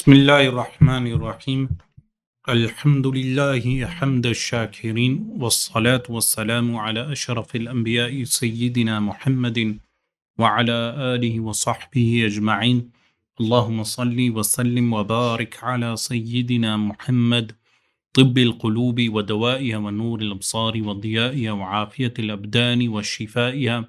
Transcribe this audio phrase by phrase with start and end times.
[0.00, 1.68] بسم الله الرحمن الرحيم
[2.48, 9.78] الحمد لله حمد الشاكرين والصلاة والسلام على أشرف الأنبياء سيدنا محمد
[10.38, 10.78] وعلى
[11.14, 12.90] آله وصحبه أجمعين
[13.40, 17.52] اللهم صل وسلم وبارك على سيدنا محمد
[18.14, 23.84] طب القلوب ودوائها ونور الأبصار وضيائها وعافية الأبدان وشفائها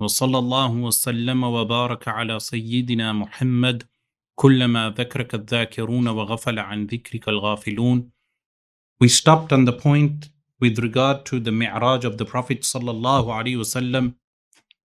[0.00, 3.82] وصلى الله وسلم وبارك على سيدنا محمد
[4.36, 8.10] كلما ذكرك الذاكرون وغفل عن ذكرك الغافلون
[9.00, 13.58] We stopped on the point with regard to the Mi'raj of the Prophet sallallahu alaihi
[13.62, 14.14] wasallam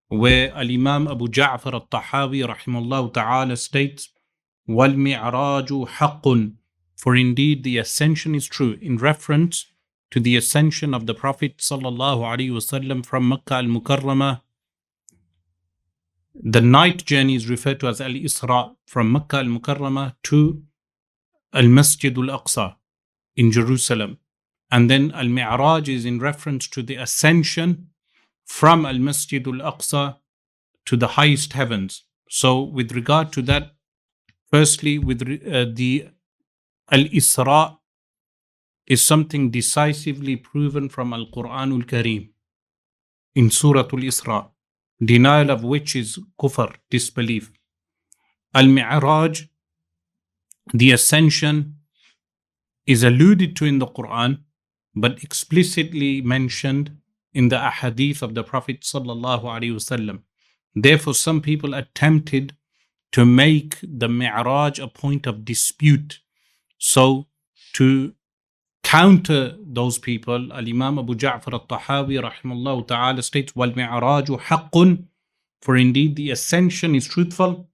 [0.08, 4.10] where Al-Imam Abu Ja'far al-Tahawi rahimahullah ta'ala states
[4.68, 6.54] وَالْمِعْرَاجُ حَقٌّ
[6.96, 9.66] For indeed the ascension is true in reference
[10.12, 14.42] to the ascension of the Prophet sallallahu alaihi wasallam from Makkah al-Mukarramah
[16.42, 20.64] the night journey is referred to as Al Isra from Makkah al Mukarramah to
[21.54, 22.76] Al Masjid al Aqsa
[23.36, 24.18] in Jerusalem.
[24.72, 27.90] And then Al Mi'raj is in reference to the ascension
[28.46, 30.18] from Al Masjid al Aqsa
[30.86, 32.06] to the highest heavens.
[32.30, 33.72] So, with regard to that,
[34.50, 36.08] firstly, with uh, the
[36.90, 37.78] Al Isra
[38.88, 42.30] is something decisively proven from Al Quran al Kareem
[43.36, 44.50] in Surah Al Isra
[45.04, 47.52] denial of which is kufr, disbelief.
[48.54, 49.44] Al Mi'raj,
[50.74, 51.76] the ascension,
[52.86, 54.40] is alluded to in the Quran,
[54.96, 56.98] but explicitly mentioned
[57.34, 58.84] in the ahadith of the Prophet.
[60.76, 62.56] Therefore, some people attempted
[63.12, 66.20] to make the Mi'raj a point of dispute.
[66.78, 67.28] So,
[67.74, 68.14] to
[68.83, 75.05] counter those people, Al Imam Abu Ja'far al Tahawi rahimahullah ta'ala states, Wal mi'raju haqqun,
[75.63, 77.69] for indeed the ascension is truthful.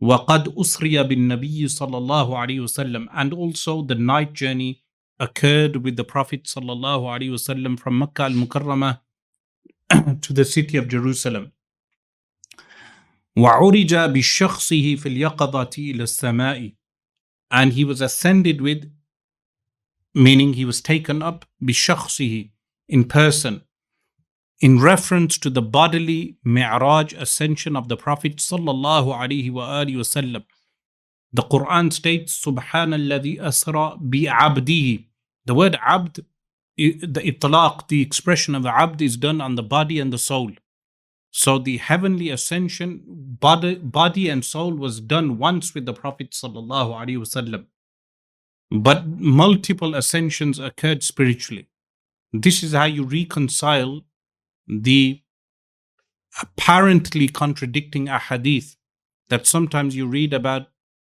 [0.00, 4.82] وقد أسري بالنبي صلى الله عليه وسلم and also the night journey
[5.20, 9.00] occurred with the Prophet صلى الله عليه وسلم from Makkah al-Mukarramah
[10.20, 11.52] to the city of Jerusalem.
[13.36, 16.72] وعرج بشخصه في اليقظة إلى السماء
[17.50, 18.90] and he was ascended with
[20.13, 22.51] meaning he was taken up bishakhsihi
[22.87, 23.61] in person
[24.59, 30.43] in reference to the bodily mi'raj ascension of the prophet sallallahu alaihi wasallam
[31.31, 35.05] the quran states subhanalladhi asra bi abdihi
[35.45, 36.25] the word abd
[36.79, 40.51] the itlaq the expression of abd is done on the body and the soul.
[41.31, 46.95] So the heavenly ascension body, body and soul was done once with the prophet sallallahu
[46.99, 47.65] alaihi wasallam
[48.71, 51.67] but multiple ascensions occurred spiritually.
[52.31, 54.01] This is how you reconcile
[54.67, 55.21] the
[56.41, 58.75] apparently contradicting ahadith
[59.29, 60.67] that sometimes you read about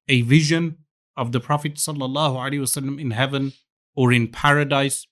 [0.08, 0.78] a vision
[1.16, 3.54] of the Prophet in heaven
[3.96, 5.08] or in paradise,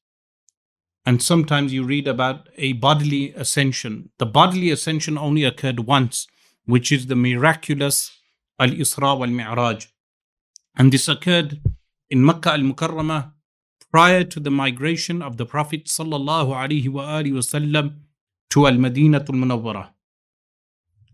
[1.05, 4.09] and sometimes you read about a bodily ascension.
[4.19, 6.27] The bodily ascension only occurred once,
[6.65, 8.11] which is the miraculous
[8.59, 9.87] Al Isra wal Mi'raj.
[10.75, 11.61] And this occurred
[12.12, 13.32] in Makkah al-Mukarramah
[13.90, 17.96] prior to the migration of the Prophet sallallahu alaihi wasallam
[18.50, 19.88] to al-Madinah al-Munawwarah.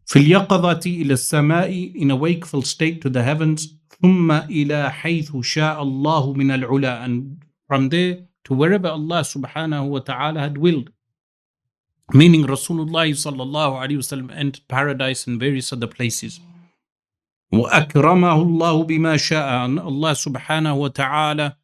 [0.07, 5.83] في اليقظة إلى السماء in a wakeful state to the heavens ثم إلى حيث شاء
[5.83, 10.91] الله من العلا and from there to wherever Allah subhanahu wa ta'ala had willed.
[12.13, 16.41] Meaning Rasulullah sallallahu alayhi wasallam entered paradise and various other places.
[17.53, 21.57] وأكرمه الله بما شاء and Allah subhanahu wa ta'ala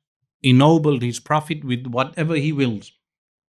[0.43, 2.93] ennobled his prophet with whatever he wills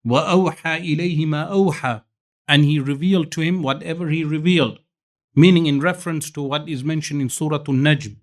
[0.06, 2.03] وأوحى إليه ما أوحى
[2.48, 4.78] and he revealed to him whatever he revealed
[5.36, 8.16] meaning in reference to what is mentioned in Surah An-Najm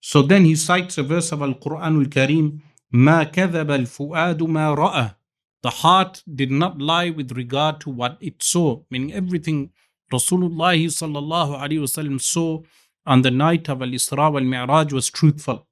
[0.00, 2.60] so then he cites a verse of Al-Quran Al-Kareem
[2.94, 5.14] ما كذب الفؤاد ما رأى
[5.62, 9.70] the heart did not lie with regard to what it saw meaning everything
[10.12, 12.62] Rasulullah sallallahu alaihi wasallam saw
[13.06, 15.66] on the night of Al-Isra wal-Mi'raj was truthful.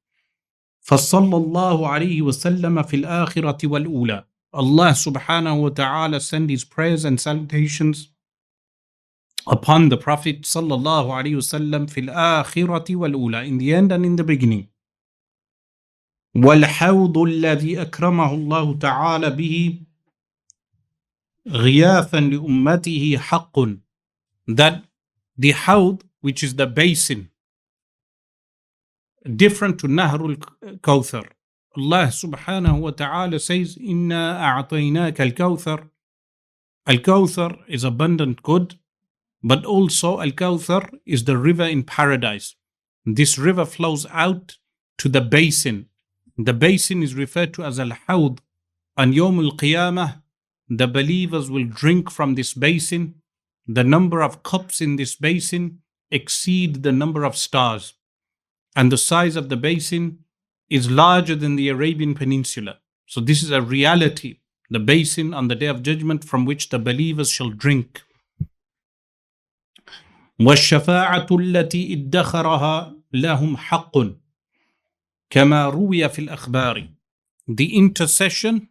[0.83, 4.25] فصلى الله عليه وسلم في الآخرة والأولى.
[4.53, 8.09] Allah subhanahu wa ta'ala send his prayers and salutations
[9.47, 14.25] upon the Prophet sallallahu alayhi wasallam في الآخرة والأولى in the end and in the
[14.25, 14.67] beginning.
[16.37, 19.81] والحوض الذي أكرمه الله تعالى به
[21.49, 23.59] غياثا لأمته حق
[24.49, 24.85] that
[25.37, 27.30] the hawd which is the basin,
[29.44, 30.38] different to Nahrul
[30.88, 31.28] Kawthar.
[31.78, 35.88] Allah subhanahu wa ta'ala says, Inna a'tainaka al-Kawthar.
[36.88, 38.80] Al-Kawthar is abundant good,
[39.44, 42.56] but also Al-Kawthar is the river in paradise.
[43.06, 44.58] This river flows out
[44.98, 45.90] to the basin.
[46.40, 48.42] The basin is referred to as al-hawd.
[48.98, 50.24] On Yawm al-Qiyamah,
[50.70, 53.14] the believers will drink from this basin.
[53.68, 57.95] The number of cups in this basin exceed the number of stars.
[58.77, 60.21] And the size of the basin
[60.69, 62.79] is larger than the Arabian Peninsula.
[63.07, 64.39] So this is a reality,
[64.71, 68.03] the basin on the day of judgment from which the believers shall drink.
[70.41, 73.99] والشفاعة التي ادخرها لهم حق
[75.31, 76.89] كما روي في الأخبار
[77.49, 78.69] The intercession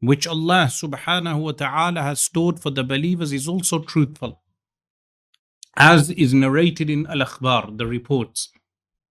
[0.00, 4.40] which Allah subhanahu wa ta'ala has stored for the believers is also truthful.
[5.75, 8.49] as is narrated in Al-Akhbar, the reports.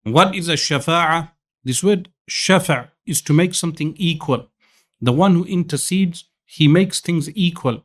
[0.03, 1.31] What is a shafa'ah?
[1.65, 4.49] This word shafa' is to make something equal.
[5.01, 7.85] The one who intercedes, he makes things equal.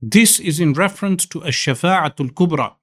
[0.00, 2.74] This is in reference to a shafa'atul kubra,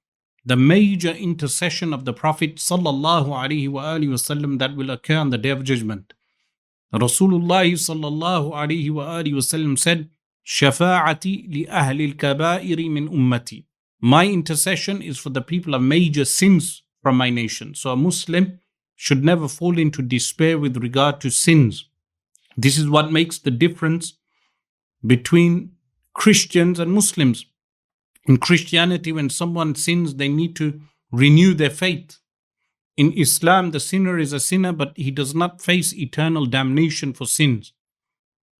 [0.44, 5.50] the major intercession of the Prophet sallallahu alaihi wasallam that will occur on the day
[5.50, 6.14] of judgment.
[6.92, 10.10] Rasulullah sallallahu alaihi wasallam said,
[10.44, 13.64] "Shafa'ati li ahli al-kaba'ir min ummati."
[14.04, 17.76] My intercession is for the people of major sins from my nation.
[17.76, 18.58] So a Muslim
[18.96, 21.88] should never fall into despair with regard to sins.
[22.56, 24.14] This is what makes the difference
[25.06, 25.72] between
[26.14, 27.46] Christians and Muslims.
[28.26, 30.80] In Christianity, when someone sins, they need to
[31.12, 32.18] renew their faith.
[32.96, 37.26] In Islam, the sinner is a sinner, but he does not face eternal damnation for
[37.26, 37.72] sins.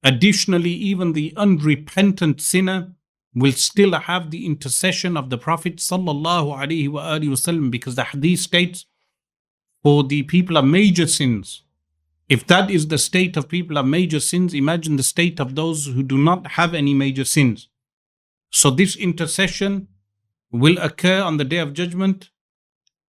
[0.05, 2.93] Additionally, even the unrepentant sinner
[3.35, 8.87] will still have the intercession of the Prophet sallallahu alaihi wasallam because the hadith states,
[9.83, 11.65] for the people of major sins.
[12.29, 15.87] If that is the state of people of major sins, imagine the state of those
[15.87, 17.69] who do not have any major sins.
[18.51, 19.89] So this intercession
[20.51, 22.31] will occur on the day of judgment.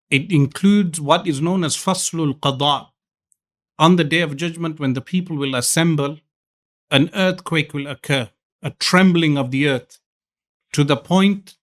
[0.08, 2.88] It includes what is known as Faslul Qada.
[3.78, 6.18] On the day of judgment, when the people will assemble,
[6.90, 8.30] an earthquake will occur,
[8.62, 9.98] a trembling of the earth,
[10.72, 11.56] to the point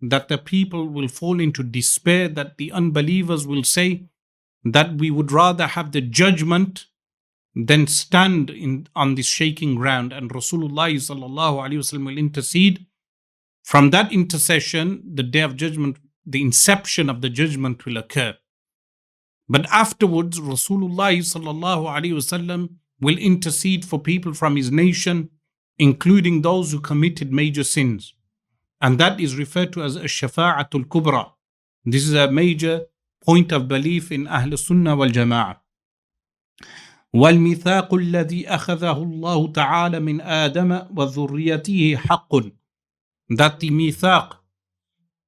[0.00, 4.06] that the people will fall into despair, that the unbelievers will say
[4.64, 6.86] that we would rather have the judgment
[7.54, 10.12] than stand in, on this shaking ground.
[10.12, 12.86] And Rasulullah will intercede
[13.62, 18.36] from that intercession, the day of judgment, the inception of the judgment will occur.
[19.48, 21.16] But afterwards, Rasulullah
[23.00, 25.30] will intercede for people from his nation,
[25.78, 28.14] including those who committed major sins.
[28.85, 31.31] And that is referred to as a shafa'atul kubra.
[31.85, 32.85] This is a major
[33.23, 35.57] point of belief in Ahl Sunnah wal Jama'ah.
[37.13, 42.51] والميثاق الذي أخذه الله تعالى من آدم وذريته حق
[43.29, 44.37] that the mithaq,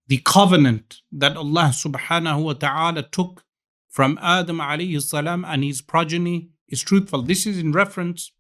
[0.08, 3.44] the covenant that Allah subhanahu wa ta'ala took
[3.90, 7.22] from Adam alayhi salam and his progeny is truthful.
[7.22, 8.32] This is in reference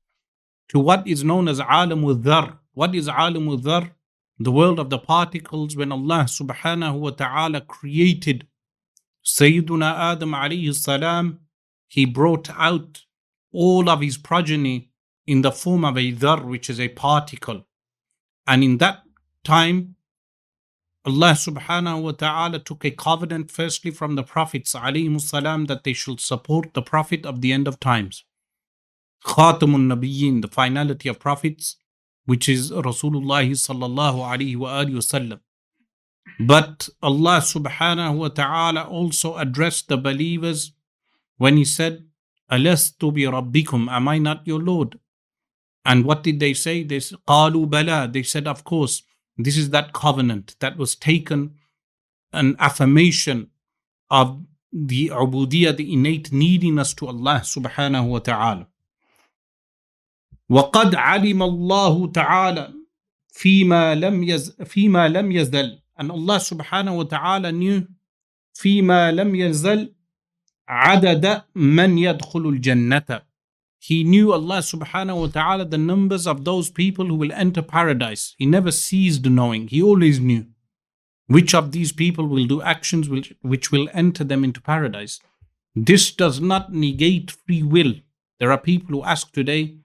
[0.70, 2.58] to what is known as alam dhar.
[2.74, 3.92] What is alam dhar?
[4.39, 8.47] The world of the particles when Allah subhanahu wa ta'ala created
[9.25, 11.41] Sayyiduna Adam alayhi salam,
[11.89, 13.03] he brought out
[13.53, 14.91] all of his progeny
[15.27, 17.67] in the form of a dhar, which is a particle.
[18.47, 19.03] And in that
[19.43, 19.97] time,
[21.05, 26.21] Allah subhanahu wa ta'ala took a covenant firstly from the prophets salam that they should
[26.21, 28.25] support the prophet of the end of times.
[29.25, 31.77] Khatamun Nabiyyin, the finality of prophets,
[32.29, 35.41] which is Rasulullah sallallahu.
[36.39, 40.73] But Allah subhanahu wa ta'ala also addressed the believers
[41.39, 42.05] when He said,
[42.53, 44.99] Alastu bi rabbikum, am I not your Lord?
[45.87, 46.83] And what did they say?
[46.83, 48.13] They said, Qalu.
[48.13, 49.05] They said, of course.
[49.39, 51.55] This is that covenant that was taken,
[52.35, 53.49] an affirmation
[54.11, 58.67] of the ubudiyah, the innate neediness to Allah subhanahu wa ta'ala.
[60.50, 62.74] وقد علم الله تعالى
[63.28, 67.88] فيما لم يز فيما لم يزل and Allah subhanahu wa ta'ala knew
[68.54, 69.94] فيما لم يزل
[70.68, 73.22] عدد من يدخل الجنة
[73.86, 78.34] he knew Allah subhanahu wa ta'ala the numbers of those people who will enter paradise.
[78.38, 79.68] He never ceased knowing.
[79.68, 80.46] He always knew
[81.28, 85.20] which of these people will do actions which, which will enter them into paradise.
[85.76, 87.96] This does not negate free will.
[88.40, 89.76] There are people who ask today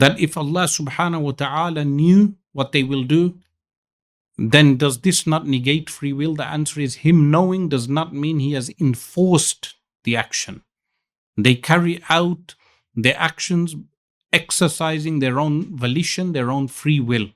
[0.00, 3.38] that if Allah subhanahu wa ta'ala knew what they will do,
[4.38, 6.34] then does this not negate free will?
[6.34, 9.74] The answer is Him knowing does not mean He has enforced
[10.04, 10.62] the action.
[11.36, 12.54] They carry out
[12.94, 13.76] their actions
[14.32, 17.28] exercising their own volition, their own free will.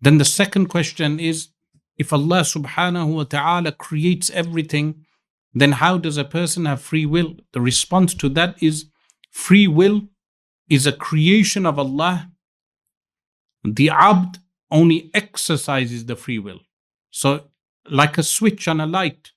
[0.00, 1.48] Then the second question is
[1.96, 5.04] if Allah subhanahu wa ta'ala creates everything
[5.54, 7.36] then how does a person have free will?
[7.52, 8.86] The response to that is
[9.30, 10.02] free will
[10.72, 12.30] is a creation of Allah.
[13.62, 14.38] The abd
[14.70, 16.60] only exercises the free will.
[17.10, 17.50] So,
[17.90, 19.32] like a switch on a light,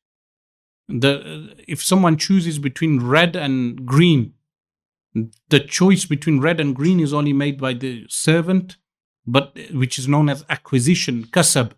[0.87, 4.33] the if someone chooses between red and green,
[5.49, 8.77] the choice between red and green is only made by the servant,
[9.27, 11.73] but which is known as acquisition, kasab.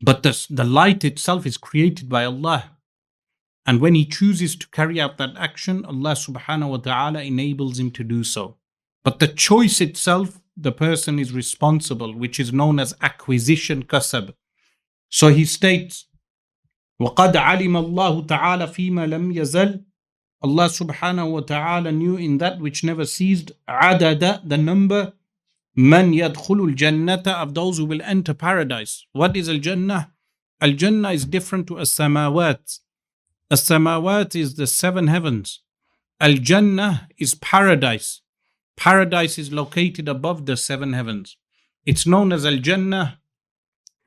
[0.00, 2.73] But the, the light itself is created by Allah.
[3.65, 7.91] And when he chooses to carry out that action, Allah subhanahu wa ta'ala enables him
[7.91, 8.57] to do so.
[9.03, 14.33] But the choice itself, the person is responsible, which is known as acquisition kasab.
[15.09, 16.07] So he states,
[17.01, 19.83] وَقَدْ عَلِمَ اللَّهُ تَعَالَى فِيمَا لَمْ يَزَلْ
[20.41, 25.13] Allah subhanahu wa ta'ala knew in that which never ceased, عَدَدَ, the number,
[25.75, 29.05] Man يَدْخُلُ الْجَنَّةَ of those who will enter paradise.
[29.11, 30.11] What is al-Jannah?
[30.59, 32.79] Al-Jannah is different to as-samawat.
[33.51, 35.61] As-samawat is the seven heavens.
[36.21, 38.21] Al-Jannah is paradise.
[38.77, 41.37] Paradise is located above the seven heavens.
[41.85, 43.19] It's known as Al-Jannah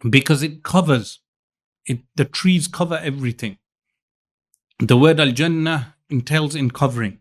[0.09, 1.21] because it covers.
[1.87, 3.59] It, the trees cover everything.
[4.79, 7.19] The word Al-Jannah entails in covering.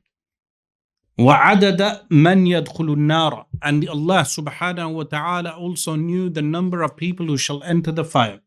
[1.20, 7.26] وعدد من يدخل النار and Allah subhanahu wa ta'ala also knew the number of people
[7.28, 8.42] who shall enter the fire.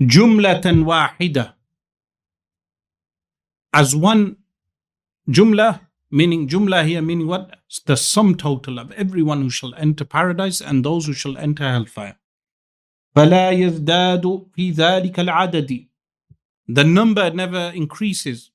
[0.00, 1.54] جملة واحدة
[3.72, 4.36] as one
[5.28, 5.80] jumla,
[6.10, 7.50] meaning jumla here, meaning what?
[7.86, 12.16] the sum total of everyone who shall enter paradise and those who shall enter hellfire.
[13.16, 15.88] فلا يزداد في ذلك العدد.
[16.68, 18.50] The number never increases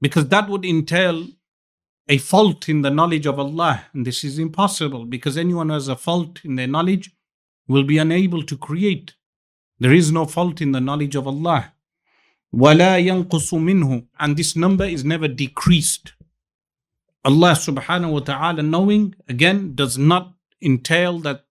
[0.00, 1.28] because that would entail
[2.08, 3.84] a fault in the knowledge of Allah.
[3.92, 7.10] And this is impossible because anyone who has a fault in their knowledge
[7.66, 9.14] will be unable to create.
[9.78, 11.71] There is no fault in the knowledge of Allah.
[12.54, 16.12] وَلَا يَنْقُصُ مِنْهُ And this number is never decreased.
[17.24, 21.44] Allah subhanahu wa ta'ala knowing, again, does not entail that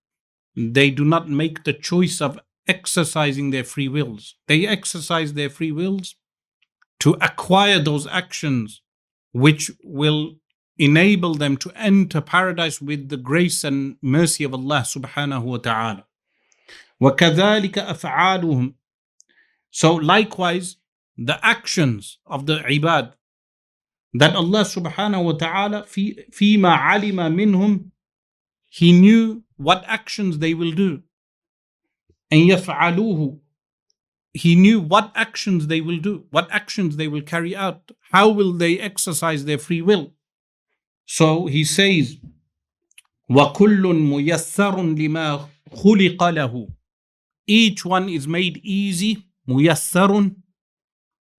[0.56, 4.36] they do not make the choice of exercising their free wills.
[4.48, 6.16] They exercise their free wills
[7.00, 8.82] to acquire those actions
[9.34, 10.38] which will
[10.78, 16.06] enable them to enter paradise with the grace and mercy of Allah subhanahu wa ta'ala.
[17.02, 18.74] وَكَذَلِكَ أَفْعَالُهُمْ
[19.70, 20.78] So likewise,
[21.18, 23.14] the actions of the ibad
[24.14, 27.92] that Allah subhanahu wa ta'ala fi, فيما علم منهم
[28.70, 31.02] He knew what actions they will do.
[32.30, 33.40] And يفعلوه
[34.34, 38.54] He knew what actions they will do, what actions they will carry out, how will
[38.54, 40.14] they exercise their free will.
[41.06, 42.18] So he says,
[43.30, 46.72] وَكُلٌّ مُيَسَّرٌ لِمَا خُلِقَ لَهُ
[47.48, 50.36] Each one is made easy, مُيَسَّرٌ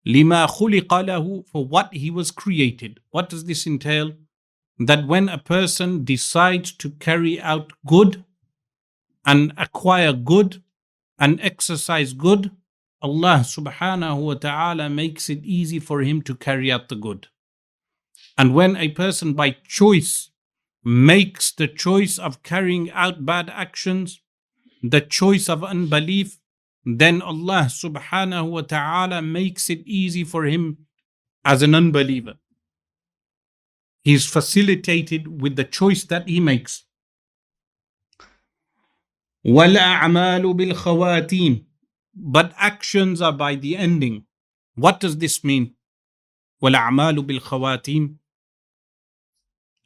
[0.06, 3.00] lima khuliqa lahu for what he was created.
[3.12, 4.14] What does this entail?
[4.80, 8.24] That when a person decides to carry out good
[9.26, 10.64] and acquire good
[11.20, 12.52] and exercise good,
[13.02, 17.28] Allah subhanahu wa ta'ala makes it easy for him to carry out the good.
[18.38, 20.30] And when a person by choice
[20.84, 24.22] makes the choice of carrying out bad actions,
[24.82, 26.40] the choice of unbelief,
[26.85, 30.79] then Allah subhanahu wa ta'ala makes it easy for him
[31.45, 32.35] as an unbeliever.
[34.03, 36.85] He is facilitated with the choice that he makes.
[39.47, 41.65] وَالْأَعْمَالُ بِالْخَوَاتِيمِ
[42.15, 44.25] But actions are by the ending.
[44.75, 45.75] What does this mean?
[46.63, 48.15] وَالْأَعْمَالُ بِالْخَوَاتِيمِ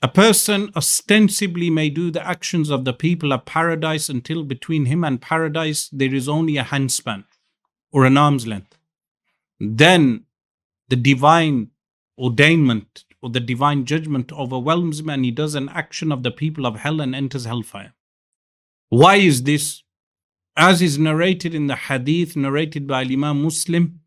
[0.02, 5.04] a person ostensibly may do the actions of the people of paradise until between him
[5.04, 7.24] and paradise there is only a handspan
[7.92, 8.76] or an arm's length.
[9.60, 10.24] Then
[10.88, 11.70] the divine
[12.18, 16.66] ordainment or the divine judgment overwhelms him and he does an action of the people
[16.66, 17.94] of hell and enters hellfire.
[18.88, 19.84] Why is this?
[20.56, 24.00] As is narrated in the hadith narrated by Imam Muslim,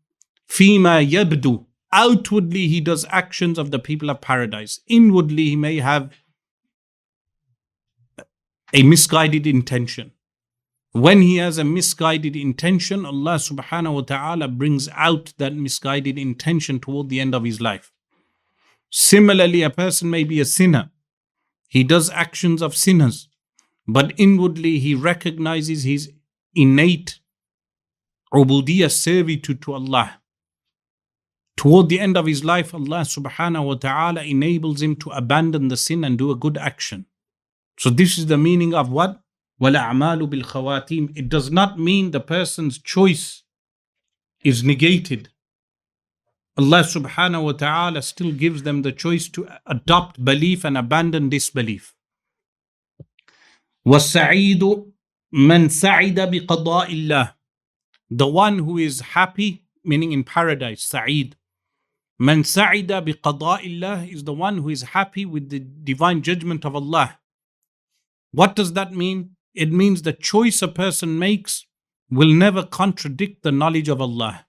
[0.48, 4.79] فيما يبدو Outwardly, he does actions of the people of paradise.
[4.87, 6.11] Inwardly, he may have
[8.73, 10.11] a misguided intention.
[10.93, 16.79] When he has a misguided intention, Allah subhanahu wa ta'ala brings out that misguided intention
[16.79, 17.91] toward the end of his life.
[18.89, 20.91] Similarly, a person may be a sinner.
[21.67, 23.29] He does actions of sinners,
[23.87, 26.11] but inwardly he recognizes his
[26.53, 27.19] innate
[28.33, 30.20] ubudiyah servitude to Allah.
[31.56, 35.76] Toward the end of his life, Allah subhanahu wa ta'ala enables him to abandon the
[35.76, 37.06] sin and do a good action.
[37.78, 39.20] So this is the meaning of what?
[39.60, 43.42] وَالْأَعْمَالُ بِالْخَوَاتِيمِ It does not mean the person's choice
[44.44, 45.30] is negated,
[46.58, 51.94] Allah subhanahu wa ta'ala still gives them the choice to adopt belief and abandon disbelief.
[53.86, 54.62] وَالسَّعِيدُ
[55.34, 57.34] مَنْ سَعِدَ بِقَضَاءِ اللَّهِ
[58.08, 61.36] The one who is happy, meaning in paradise, Sa'id.
[62.21, 67.17] Man sa'ida biqada'illah is the one who is happy with the divine judgment of Allah.
[68.31, 69.31] What does that mean?
[69.55, 71.65] It means the choice a person makes
[72.11, 74.45] will never contradict the knowledge of Allah.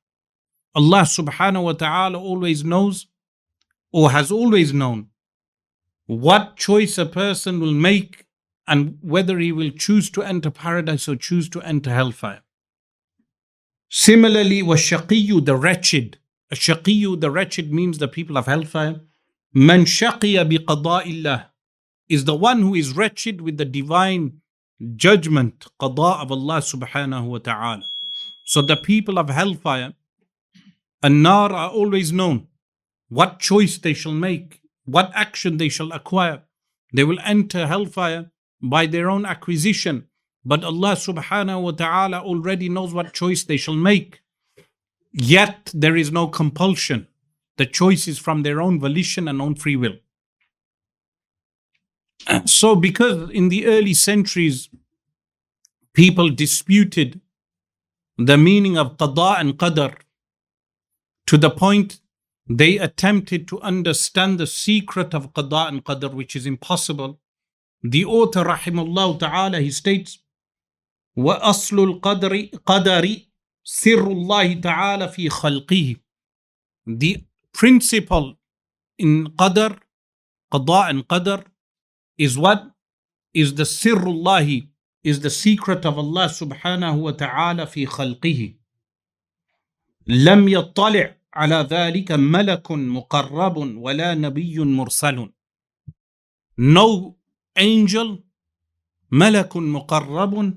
[0.75, 3.07] Allah subhanahu wa ta'ala always knows
[3.91, 5.07] or has always known
[6.05, 8.26] what choice a person will make
[8.67, 12.43] and whether he will choose to enter paradise or choose to enter hellfire.
[13.88, 16.19] Similarly, was shaqiyu, the wretched.
[16.52, 19.00] Shaqiyu, the wretched means the people of hellfire.
[19.54, 21.47] Man shaqiya biqada'illah
[22.09, 24.40] is the one who is wretched with the divine
[24.97, 27.82] judgment, qada of Allah subhanahu wa ta'ala.
[28.44, 29.94] So the people of hellfire
[31.02, 32.49] and nar are always known
[33.09, 36.42] what choice they shall make, what action they shall acquire.
[36.94, 38.30] They will enter hellfire
[38.61, 40.09] by their own acquisition.
[40.44, 44.22] But Allah subhanahu wa ta'ala already knows what choice they shall make.
[45.12, 47.08] Yet there is no compulsion.
[47.58, 49.96] The choice is from their own volition and own free will.
[52.46, 54.70] So, because in the early centuries,
[55.94, 57.22] people disputed
[58.18, 59.96] the meaning of qada and qadar
[61.27, 62.00] to the point
[62.50, 67.20] they attempted to understand the secret of qada and qadar, which is impossible.
[67.84, 70.20] The author, rahimullah ta'ala, he states,
[71.18, 73.25] وَأَصْلُ الْقَدْرِ قَدَرِ
[73.64, 75.97] سِرُّ اللَّهِ تَعَالَى فِي خَلْقِهِ
[76.87, 78.37] The principle
[78.99, 79.78] in qadar,
[80.52, 81.45] qada and qadar,
[82.19, 82.71] is what?
[83.35, 84.69] Is the sirrullahi,
[85.04, 86.31] is the secret of Allah
[86.97, 88.57] wa ta'ala fi khalqihi.
[90.07, 95.33] لم يطلع على ذلك ملك مقرب ولا نبي مرسل.
[96.59, 97.16] No
[97.56, 98.19] angel,
[99.10, 100.56] ملك مقرب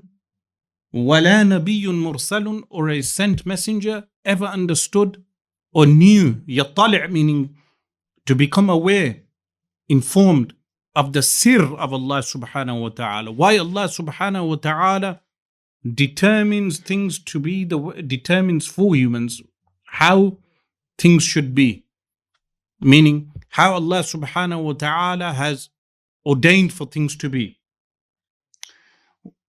[0.95, 5.23] ولا نبي مرسل or a sent messenger ever understood
[5.73, 7.55] or knew يطلع meaning
[8.25, 9.21] to become aware,
[9.89, 10.53] informed
[10.95, 13.31] of the sir of Allah subhanahu wa ta'ala.
[13.31, 15.21] Why Allah subhanahu wa ta'ala
[15.83, 19.41] determines things to be the determines for humans
[19.85, 20.37] how
[20.97, 21.85] things should be.
[22.79, 25.69] Meaning how Allah subhanahu wa ta'ala has
[26.25, 27.54] ordained for things to be.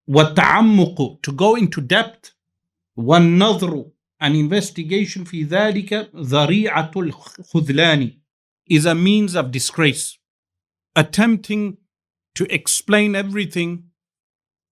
[0.09, 2.35] والتعمق to go into depth
[2.97, 8.13] والنظر an investigation في ذلك ذريعة الخذلان
[8.71, 10.19] is a means of disgrace
[10.97, 11.77] attempting
[12.35, 13.85] to explain everything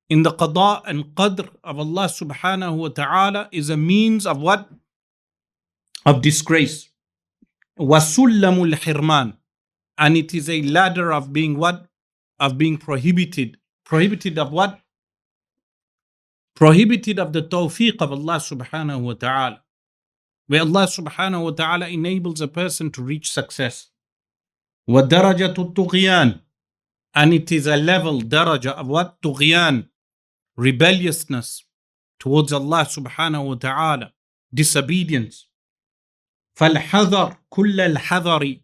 [0.08, 4.68] in the qada and qadr of Allah subhanahu wa ta'ala is a means of what?
[6.04, 6.90] Of disgrace.
[7.78, 9.36] Wasullamul hirman.
[9.96, 11.86] And it is a ladder of being what?
[12.40, 13.58] Of being prohibited.
[13.84, 14.80] Prohibited of what?
[16.54, 19.62] Prohibited of the tawfiq of Allah subhanahu wa ta'ala.
[20.46, 23.90] Where Allah subhanahu wa ta'ala enables a person to reach success.
[24.88, 26.40] ودرجة الطغيان
[27.14, 29.88] and it is a level daraja of what طغيان
[30.56, 31.64] rebelliousness
[32.18, 34.12] towards Allah subhanahu wa ta'ala
[34.52, 35.46] disobedience
[36.54, 38.60] فالحذر كل الحذر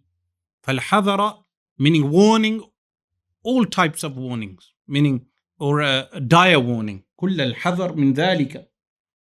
[0.63, 1.45] فالحذر
[1.79, 2.63] meaning warning
[3.43, 5.27] all types of warnings meaning
[5.59, 8.71] or a, a dire warning كل الحذر من ذلك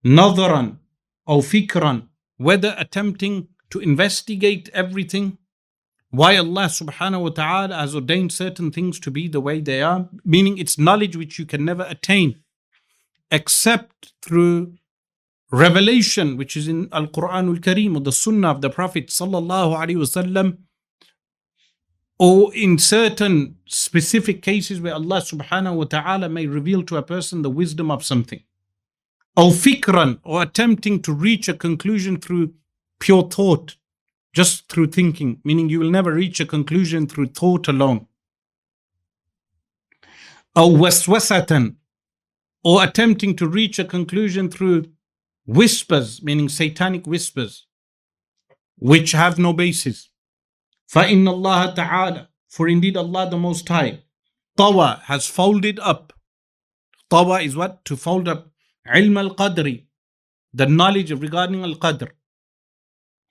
[0.06, 0.77] نظرا
[1.30, 5.38] أو فكرا whether attempting to investigate everything
[6.10, 10.10] why Allah subhanahu wa ta'ala has ordained certain things to be the way they are,
[10.23, 12.39] meaning it's knowledge which you can never attain
[13.30, 14.73] except through
[15.51, 19.75] revelation, which is in Al Quran al Kareem or the Sunnah of the Prophet sallallahu
[19.77, 20.58] alaihi wasallam,
[22.22, 27.42] or in certain specific cases where Allah subhanahu wa ta'ala may reveal to a person
[27.42, 28.40] the wisdom of something.
[29.37, 32.54] Or fikran, or attempting to reach a conclusion through
[33.00, 33.74] pure thought,
[34.32, 38.06] just through thinking, meaning you will never reach a conclusion through thought alone.
[40.54, 41.74] Or waswasatan,
[42.62, 44.92] or attempting to reach a conclusion through
[45.44, 47.66] whispers, meaning satanic whispers,
[48.78, 50.12] which have no basis.
[50.93, 54.03] فَإِنَّ اللَّهَ تَعَالَى For indeed Allah the Most High,
[54.58, 56.13] tawa has folded up.
[57.12, 57.84] Tawa is what?
[57.86, 58.51] To fold up.
[58.88, 59.84] Ilm al-qadri,
[60.53, 62.10] the knowledge of regarding al-qadr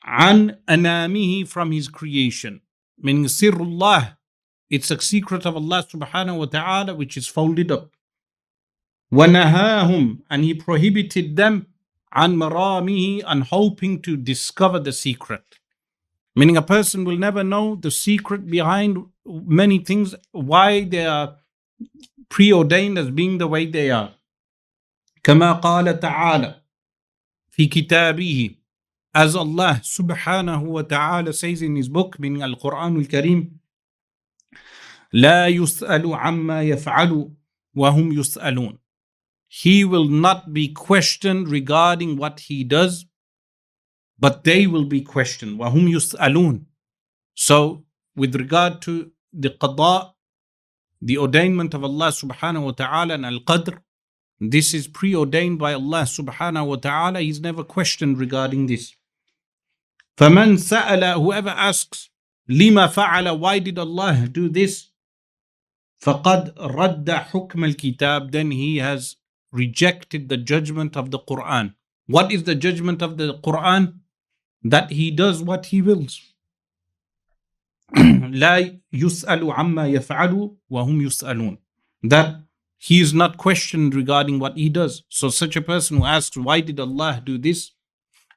[0.06, 2.60] an anamihi from his creation.
[2.98, 4.16] Meaning sirrullah,
[4.70, 7.90] it's a secret of Allah subhanahu wa ta'ala which is folded up.
[9.12, 11.66] وَنَهَاهُمْ And he prohibited them
[12.14, 15.58] عن مرامه and hoping to discover the secret.
[16.34, 21.36] Meaning a person will never know the secret behind many things, why they are
[22.28, 24.12] preordained as being the way they are.
[25.22, 26.54] كما قال تعالى
[27.50, 28.56] في كتابه
[29.14, 33.50] as Allah subhanahu wa ta'ala says in his book meaning Al-Quran Al-Kareem
[35.12, 37.30] لا يسأل عما يفعل
[37.74, 38.78] وهم يسألون
[39.48, 43.06] He will not be questioned regarding what he does
[44.20, 46.64] but they will be questioned وهم يسألون
[47.34, 50.12] So with regard to the qada
[51.02, 53.78] the ordainment of Allah subhanahu wa ta'ala and al-qadr
[54.40, 58.94] this is preordained by Allah subhanahu wa ta'ala he's never questioned regarding this
[60.16, 62.08] فَمَنْ سَأَلَ Whoever asks,
[62.48, 64.88] لِمَا فَعَلَ Why did Allah do this?
[66.02, 69.16] فَقَدْ رَدَّ حُكْمَ الْكِتَابِ Then he has
[69.52, 71.74] rejected the judgment of the Quran.
[72.06, 73.99] What is the judgment of the Quran?
[74.62, 76.20] That he does what he wills.
[77.94, 81.58] لا يسأل عما يفعل وهم يسألون.
[82.02, 82.42] That
[82.78, 85.04] he is not questioned regarding what he does.
[85.08, 87.72] So such a person who asks, why did Allah do this?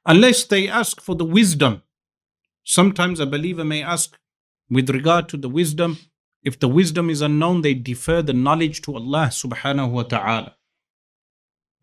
[0.06, 1.82] unless they ask for the wisdom.
[2.64, 4.18] Sometimes a believer may ask
[4.68, 5.98] with regard to the wisdom.
[6.42, 10.56] If the wisdom is unknown, they defer the knowledge to Allah subhanahu wa ta'ala.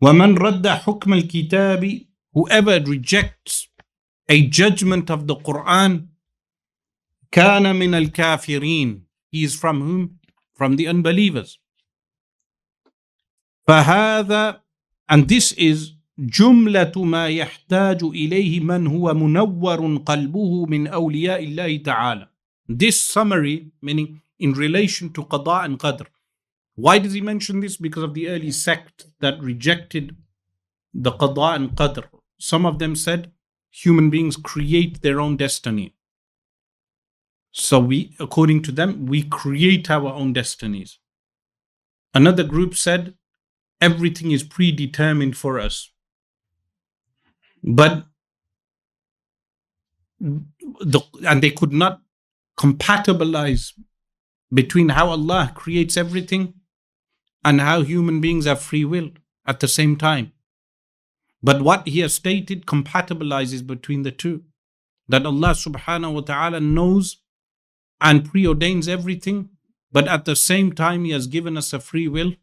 [0.02, 3.68] وَمَنْ رَدَّ حُكْمَ الْكِتَابِ Whoever rejects
[4.28, 6.08] a judgment of the Quran,
[7.32, 10.18] كَانَ مِنَ الْكَافِرِينَ He is from whom?
[10.54, 11.58] From the unbelievers.
[13.68, 14.60] فهذا
[15.08, 22.28] and this is جملة ما يحتاج إليه من هو منور قلبه من أولياء الله تعالى.
[22.68, 26.06] This summary, meaning in relation to Qada and Qadr.
[26.74, 27.76] Why does he mention this?
[27.76, 30.16] Because of the early sect that rejected
[30.92, 32.04] the Qada and Qadr.
[32.38, 33.31] Some of them said
[33.73, 35.95] human beings create their own destiny.
[37.51, 40.99] So we, according to them, we create our own destinies.
[42.13, 43.15] Another group said
[43.81, 45.91] everything is predetermined for us.
[47.63, 48.05] But
[50.19, 52.01] the, and they could not
[52.57, 53.73] compatibilize
[54.53, 56.53] between how Allah creates everything
[57.43, 59.09] and how human beings have free will
[59.47, 60.31] at the same time.
[61.43, 64.43] But what he has stated compatibilizes between the two.
[65.09, 67.17] That Allah subhanahu wa ta'ala knows
[67.99, 69.49] and preordains everything,
[69.91, 72.33] but at the same time, He has given us a free will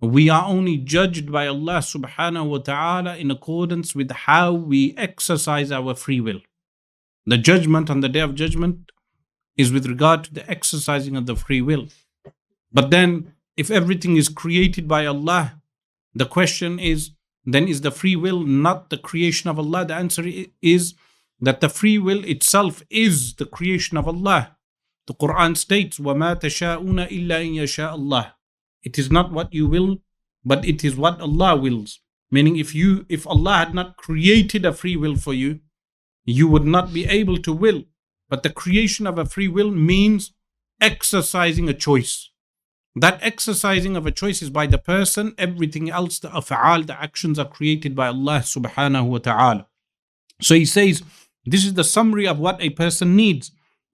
[0.00, 5.72] we are only judged by Allah subhanahu wa ta'ala in accordance with how we exercise
[5.72, 6.40] our free will.
[7.24, 8.92] The judgment on the day of judgment
[9.56, 11.88] is with regard to the exercising of the free will.
[12.70, 15.62] But then, if everything is created by Allah,
[16.14, 17.12] the question is
[17.45, 19.85] then is the free will not the creation of Allah?
[19.85, 20.23] The answer
[20.61, 20.93] is
[21.39, 24.57] that the free will itself is the creation of Allah.
[25.07, 28.31] The Quran states, وَمَا تَشَاءُونَ إِلَّا إِن يَشَاءَ اللَّهُ
[28.83, 29.97] it is not what you will,
[30.43, 31.99] but it is what Allah wills.
[32.31, 35.59] Meaning if you if Allah had not created a free will for you,
[36.25, 37.83] you would not be able to will.
[38.29, 40.33] But the creation of a free will means
[40.79, 42.31] exercising a choice.
[42.95, 47.39] That exercising of a choice is by the person, everything else, the af'al, the actions
[47.39, 49.67] are created by Allah subhanahu wa ta'ala.
[50.41, 51.01] So he says,
[51.45, 53.51] this is the summary of what a person needs.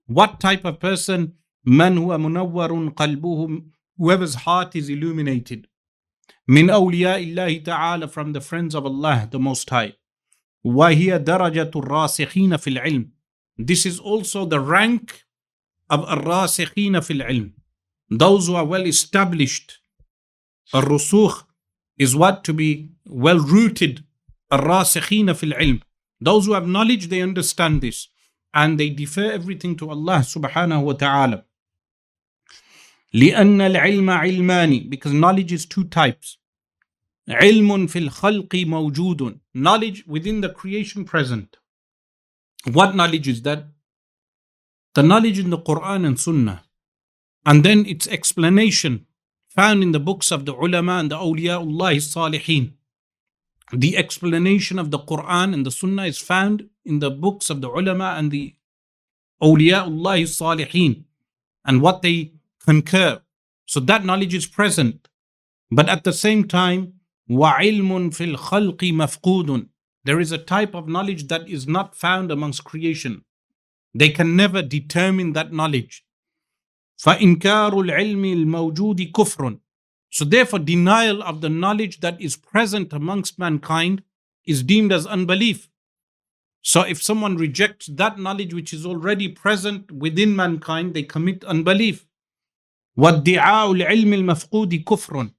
[0.08, 1.34] What type of person?
[1.68, 3.64] من هو منور قلبه
[3.98, 5.68] whoever's heart is illuminated.
[6.50, 9.94] من أولياء الله تعالى from the friends of Allah the Most High.
[10.64, 13.12] وهي درجة الراسخين في العلم.
[13.58, 15.26] This is also the rank
[15.90, 17.54] of الراسخين في العلم.
[18.12, 19.80] Those who are well established.
[20.74, 21.44] الرسوخ
[21.98, 24.04] is what to be well rooted.
[24.52, 25.80] الراسخين في العلم.
[26.22, 28.08] Those who have knowledge, they understand this.
[28.54, 31.44] And they defer everything to Allah subhanahu wa ta'ala.
[33.14, 36.38] لأن العلم علمان because knowledge is two types
[37.30, 41.58] علم في الخلق موجود knowledge within the creation present
[42.66, 43.66] what knowledge is that
[44.94, 46.64] the knowledge in the Quran and Sunnah
[47.46, 49.06] and then its explanation
[49.50, 52.74] found in the books of the ulama and the awliyaullah salihin
[53.74, 57.70] the explanation of the Quran and the Sunnah is found in the books of the
[57.70, 58.56] ulama and the
[59.42, 61.04] awliyaullah salihin
[61.66, 62.32] and what they
[62.66, 63.22] concur.
[63.66, 65.10] So that knowledge is present.
[65.70, 66.94] But at the same time,
[67.30, 69.68] وَعِلْمٌ فِي الْخَلْقِ مَفْقُودٌ
[70.06, 73.26] There is a type of knowledge that is not found amongst creation.
[73.94, 76.06] They can never determine that knowledge.
[77.02, 79.60] فَإِنْكَارُ الْعِلْمِ الْمَوْجُودِ كُفْرٌ
[80.10, 84.04] So therefore, denial of the knowledge that is present amongst mankind
[84.46, 85.70] is deemed as unbelief.
[86.62, 92.08] So if someone rejects that knowledge which is already present within mankind, they commit unbelief.
[92.98, 95.32] وَادِّعَاءُ الْعِلْمِ الْمَفْقُودِ كُفْرٌ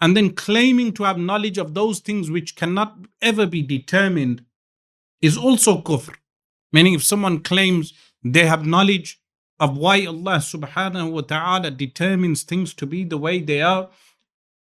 [0.00, 4.44] And then claiming to have knowledge of those things which cannot ever be determined
[5.20, 6.14] is also kufr.
[6.72, 9.20] Meaning if someone claims they have knowledge
[9.60, 13.90] of why Allah subhanahu wa ta'ala determines things to be the way they are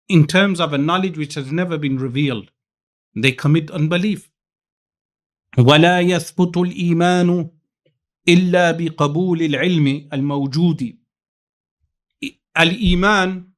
[0.09, 2.51] in terms of a knowledge which has never been revealed,
[3.15, 4.31] they commit unbelief.
[5.59, 7.51] ولا يثبت الإيمان
[8.29, 10.97] إلا بقبول العلم الموجود
[12.57, 13.53] Al-Iman,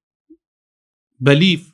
[1.22, 1.72] belief,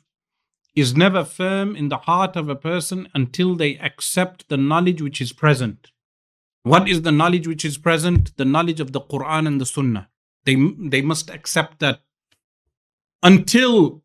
[0.75, 5.19] is never firm in the heart of a person until they accept the knowledge which
[5.19, 5.91] is present.
[6.62, 8.36] What is the knowledge which is present?
[8.36, 10.08] The knowledge of the Quran and the Sunnah.
[10.44, 12.00] They, they must accept that
[13.22, 14.02] until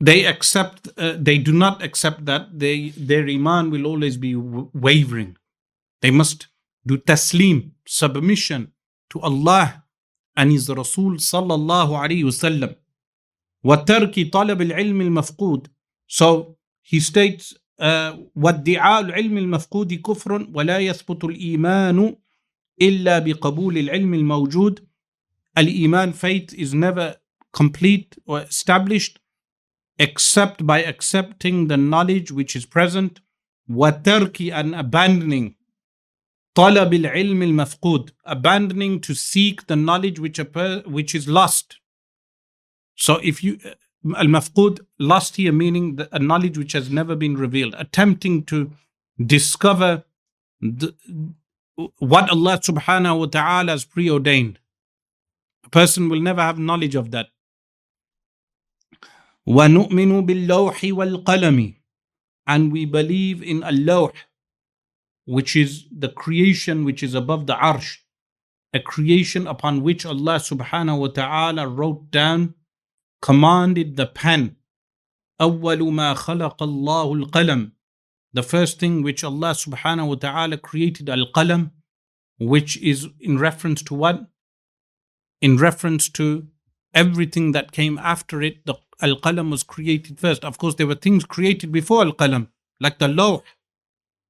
[0.00, 5.36] they accept uh, they do not accept that they their iman will always be wavering
[6.02, 6.46] they must
[6.86, 8.72] do taslim submission
[9.10, 9.82] to allah
[10.36, 12.76] and his rasul sallallahu alaihi wasallam
[13.64, 15.66] wa tarki talab ilm mafqud
[16.06, 17.54] so he states
[18.36, 22.16] وادعاء العلم المفقود كفر ولا يثبت الإيمان
[22.82, 24.88] إلا بقبول العلم الموجود.
[25.58, 27.16] Al-Iman faith is never
[27.52, 29.18] complete or established
[29.98, 33.20] except by accepting the knowledge which is present
[33.68, 35.54] وترك and abandoning
[36.54, 40.38] طلب العلم المفقود abandoning to seek the knowledge which,
[40.86, 41.76] which is lost
[42.94, 43.58] so if you
[44.16, 48.70] al-mafqud last here meaning the, a knowledge which has never been revealed attempting to
[49.24, 50.04] discover
[50.60, 50.94] the,
[51.98, 54.58] what al-lawh subhanahu wa ta'ala has preordained.
[55.64, 57.28] A person will never have knowledge of that.
[59.46, 61.76] وَنُؤْمِنُ بِاللَّوْحِ وَالْقَلَمِ.
[62.46, 64.10] And we believe in Allah,
[65.24, 67.98] which is the creation which is above the arsh,
[68.72, 72.54] a creation upon which Allah subhanahu wa ta'ala wrote down
[73.21, 74.55] commanded the pen.
[75.41, 77.71] أول ما خلق الله القلم
[78.33, 81.71] The first thing which Allah subhanahu wa ta'ala created al-qalam,
[82.39, 84.25] which is in reference to what?
[85.39, 86.47] In reference to
[86.95, 90.43] everything that came after it, the al-qalam was created first.
[90.43, 92.47] Of course, there were things created before al-qalam,
[92.79, 93.43] like the law,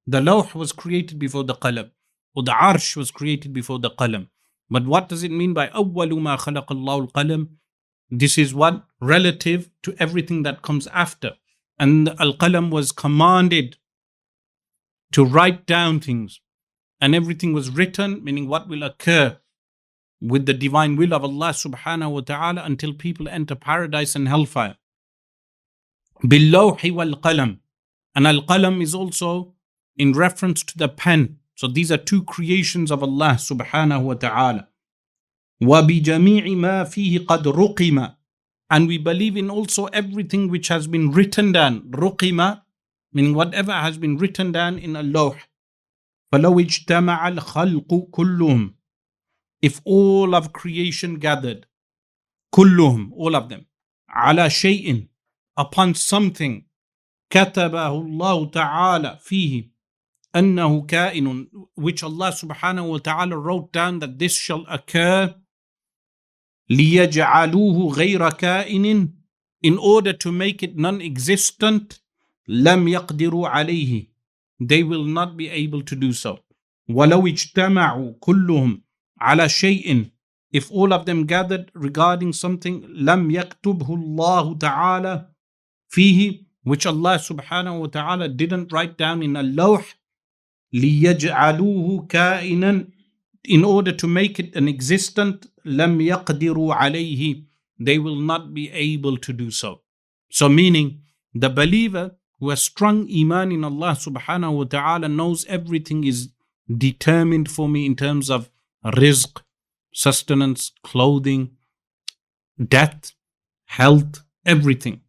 [0.06, 1.92] the lawh was created before the qalam,
[2.36, 4.28] or the arsh was created before the qalam.
[4.70, 7.50] But what does it mean by أول ما خلق الله القلم?
[8.11, 11.33] This is what relative to everything that comes after.
[11.79, 13.77] And al-qalam was commanded
[15.13, 16.41] to write down things.
[17.01, 19.39] And everything was written, meaning what will occur
[20.21, 24.77] with the divine will of Allah subhanahu wa ta'ala until people enter paradise and hellfire.
[26.25, 27.59] Billawhi wal qalam.
[28.15, 29.55] And al qalam is also
[29.97, 31.39] in reference to the pen.
[31.55, 34.68] So these are two creations of Allah subhanahu wa ta'ala.
[35.64, 38.16] وَبِجَمِيعِ مَا فِيهِ قَدْ رُقِمَ
[38.70, 41.82] And we believe in also everything which has been written down.
[41.92, 42.62] رُقِمَ
[43.14, 45.36] meaning whatever has been written down in Allah.
[46.34, 48.74] فَلَوْ اجْتَمَعَ الْخَلْقُ كُلُّهُمْ
[49.62, 51.68] If all of creation gathered,
[52.54, 53.66] كُلُّهُمْ, all of them,
[54.10, 55.08] على شيء,
[55.58, 56.66] upon something,
[57.30, 59.70] كتبه الله تعالى فيه
[60.36, 65.36] أنه كائن which Allah subhanahu wa ta'ala wrote down that this shall occur
[66.71, 69.09] ليجعلوه غير كائن
[69.67, 72.01] in order to make it non-existent
[72.49, 74.07] لم يقدروا عليه
[74.63, 76.39] they will not be able to do so
[76.89, 78.83] ولو اجتمعوا كلهم
[79.21, 80.07] على شيء
[80.57, 85.29] if all of them gathered regarding something لم يكتبه الله تعالى
[85.89, 89.85] فيه which Allah subhanahu wa ta'ala didn't write down in a lawh
[90.73, 92.87] ليجعلوه كائنا
[93.49, 97.44] in order to make it an existent لم يقدروا عليه
[97.80, 99.82] they will not be able to do so
[100.30, 101.02] so meaning
[101.34, 106.30] the believer who has strong iman in Allah subhanahu wa ta'ala knows everything is
[106.88, 108.50] determined for me in terms of
[108.86, 109.42] rizq
[109.94, 111.52] sustenance clothing
[112.76, 113.14] death
[113.66, 115.02] health everything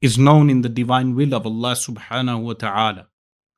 [0.00, 3.08] is known in the divine will of Allah subhanahu wa ta'ala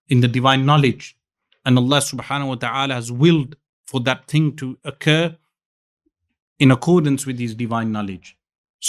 [0.08, 1.16] in the divine knowledge.
[1.64, 5.36] And Allah subhanahu wa ta'ala has willed for that thing to occur
[6.63, 8.37] in accordance with His divine knowledge.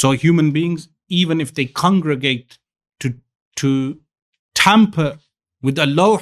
[0.01, 0.89] So human beings,
[1.21, 2.59] even if they congregate
[3.01, 3.15] to,
[3.63, 3.71] to
[4.55, 5.11] tamper
[5.63, 6.21] with Allah,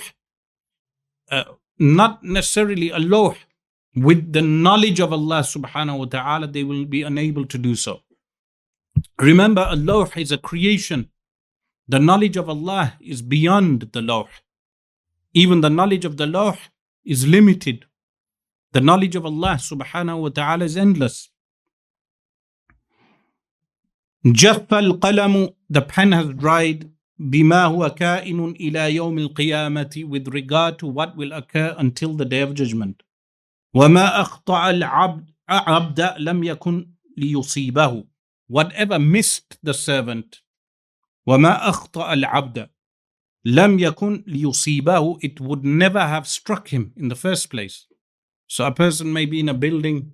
[1.30, 1.44] uh,
[1.78, 3.34] not necessarily Allah,
[3.94, 8.00] with the knowledge of Allah subhanahu wa ta'ala, they will be unable to do so.
[9.30, 11.08] Remember, al-lawh is a creation
[11.88, 14.28] The knowledge of Allah is beyond the lawh.
[15.34, 16.56] Even the knowledge of the lawh
[17.04, 17.84] is limited.
[18.72, 21.30] The knowledge of Allah subhanahu wa ta'ala is endless.
[24.25, 26.87] جف القلم the pen has dried
[27.19, 32.41] بما هو كائن إلى يوم القيامة with regard to what will occur until the day
[32.41, 33.03] of judgment
[33.73, 38.03] وما أخطأ العبد عبد لم يكن ليصيبه
[38.51, 40.41] whatever missed the servant
[41.27, 42.69] وما أخطأ العبد
[43.45, 47.87] لم يكن ليصيبه it would never have struck him in the first place
[48.47, 50.11] so a person may be in a building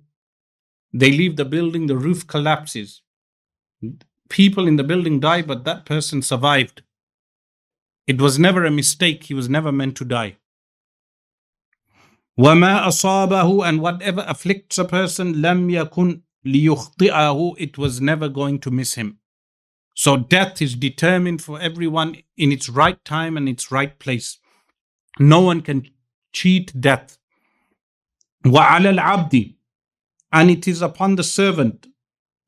[0.92, 3.02] they leave the building the roof collapses
[4.28, 6.82] people in the building die but that person survived
[8.06, 10.36] it was never a mistake he was never meant to die
[12.38, 18.70] وما أصابه and whatever afflicts a person لم يكن ليخطئه it was never going to
[18.70, 19.18] miss him
[19.94, 24.38] so death is determined for everyone in its right time and its right place
[25.20, 25.88] no one can
[26.32, 27.18] cheat death
[28.46, 29.54] وعلى العبد
[30.32, 31.86] and it is upon the servant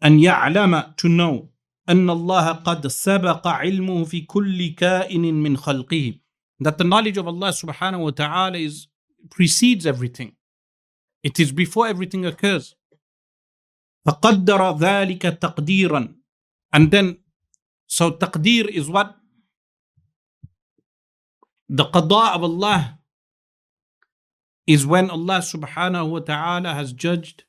[0.04, 1.48] أن يعلم to know
[1.90, 6.20] أن الله قد سبق علمه في كل كائن من خلقه
[6.64, 8.88] that the knowledge of Allah subhanahu wa ta'ala is
[9.30, 10.36] precedes everything.
[11.24, 12.76] It is before everything occurs.
[14.08, 16.16] فقدر ذلك تقديرا
[16.74, 17.18] and then
[17.88, 19.16] so taqdeer is what
[21.70, 23.00] the qada of Allah
[24.68, 27.44] is when Allah subhanahu wa ta'ala has judged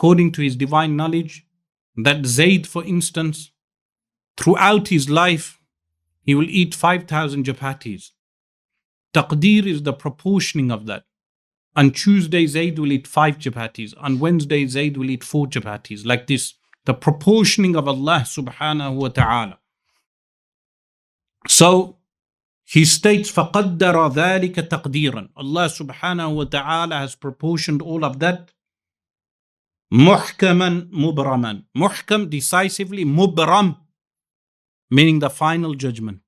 [0.00, 1.46] according to his divine knowledge,
[1.94, 3.50] that Zayd, for instance,
[4.38, 5.60] throughout his life,
[6.22, 8.12] he will eat 5,000 chapatis.
[9.12, 11.04] Taqdeer is the proportioning of that.
[11.76, 13.92] On Tuesday, Zayd will eat five chapatis.
[13.98, 16.06] On Wednesday, Zayd will eat four chapatis.
[16.06, 16.54] Like this,
[16.86, 19.58] the proportioning of Allah subhanahu wa ta'ala.
[21.46, 21.98] So
[22.64, 28.50] he states, فَقَدَّرَ ذَلِكَ تَقْدِيرًا Allah subhanahu wa ta'ala has proportioned all of that
[29.92, 31.64] Muhkaman mubraman.
[31.76, 33.76] Muhkam decisively, mubram,
[34.90, 36.20] meaning the final judgment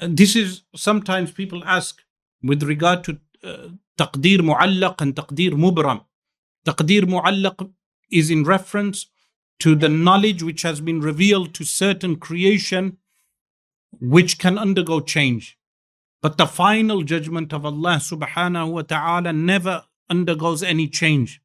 [0.00, 2.02] this is sometimes people ask
[2.42, 3.68] with regard to uh,
[3.98, 6.04] taqdir mu'allaq and taqdir mubram.
[6.66, 7.70] Taqdir mu'allaq
[8.10, 9.06] is in reference
[9.58, 12.98] to the knowledge which has been revealed to certain creation
[14.00, 15.58] which can undergo change.
[16.20, 21.40] But the final judgment of Allah subhanahu wa ta'ala never undergoes any change.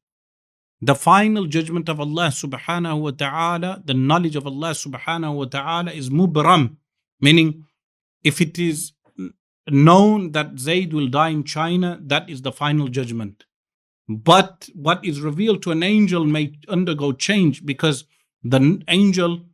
[0.80, 5.92] The final judgment of Allah subhanahu wa ta'ala, the knowledge of Allah subhanahu wa ta'ala
[5.92, 6.76] is mubram,
[7.20, 7.64] meaning
[8.24, 8.92] if it is
[9.68, 13.44] known that Zayd will die in China, that is the final judgment.
[14.08, 18.04] But what is revealed to an angel may undergo change because
[18.42, 19.44] the angel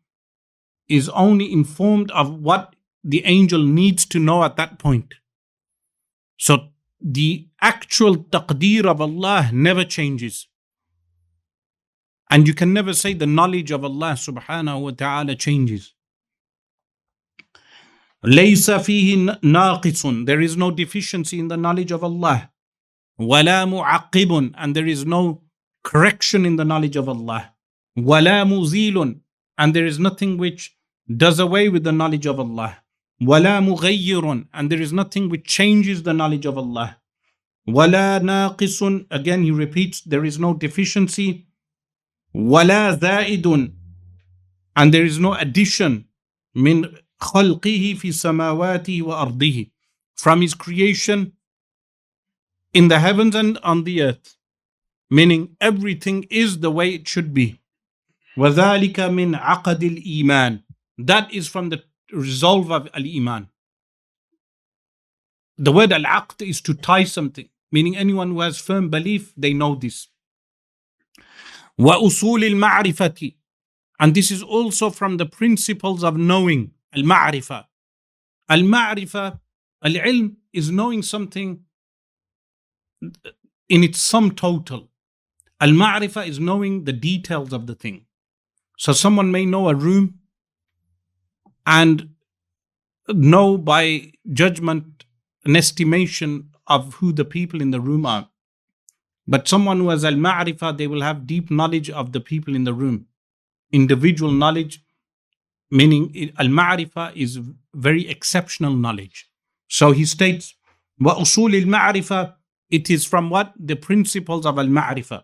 [0.88, 5.14] is only informed of what the angel needs to know at that point.
[6.38, 6.68] So
[7.01, 10.36] the actual taqdeer of Allah never changes.
[12.30, 15.93] And you can never say the knowledge of Allah subhanahu wa ta'ala changes.
[18.26, 22.49] ليس فيه ناقص there is no deficiency in the knowledge of Allah
[23.19, 25.41] ولا معقب and there is no
[25.84, 27.54] correction in the knowledge of Allah
[27.97, 29.19] ولا مزيل
[29.58, 30.76] and there is nothing which
[31.17, 32.78] does away with the knowledge of Allah
[33.21, 36.97] ولا مغير and there is nothing which changes the knowledge of Allah
[37.67, 41.45] ولا ناقص again he repeats there is no deficiency
[42.34, 43.73] ولا زائد
[44.76, 46.06] and there is no addition
[46.56, 46.86] من
[47.21, 49.71] خلقه في سماواته وأرضه
[50.15, 51.34] from his creation
[52.73, 54.36] in the heavens and on the earth
[55.10, 57.60] meaning everything is the way it should be
[58.38, 60.63] وذلك من عقد الإيمان
[60.97, 63.47] that is from the resolve of al-iman
[65.58, 69.76] the word al-aqd is to tie something meaning anyone who has firm belief they know
[69.76, 70.08] this
[71.80, 73.34] وأصول المعرفة
[73.99, 77.66] and this is also from the principles of knowing المعرفة
[78.51, 79.39] المعرفة
[79.86, 81.59] العلم is knowing something
[83.70, 84.89] in its sum total
[85.61, 88.05] المعرفة is knowing the details of the thing
[88.78, 90.20] so someone may know a room
[91.66, 92.09] and
[93.09, 95.05] know by judgment
[95.45, 98.30] an estimation of who the people in the room are
[99.28, 102.74] but someone who has al-ma'rifah they will have deep knowledge of the people in the
[102.74, 103.05] room
[103.72, 104.84] individual knowledge
[105.74, 107.39] meaning al-ma'rifah is
[107.74, 109.30] very exceptional knowledge.
[109.68, 110.55] So he states,
[110.99, 112.36] wa usul al-ma'rifah,
[112.70, 113.53] it is from what?
[113.57, 115.24] The principles of al-ma'rifah.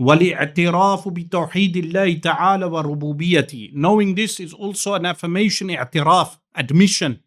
[0.00, 7.20] والاعتراف بتوحيد الله تعالى وربوبيته knowing this is also an affirmation اعتراف admission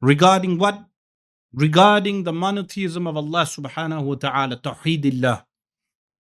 [0.00, 0.84] regarding what
[1.52, 5.44] regarding the monotheism of Allah subhanahu wa ta'ala توحيد الله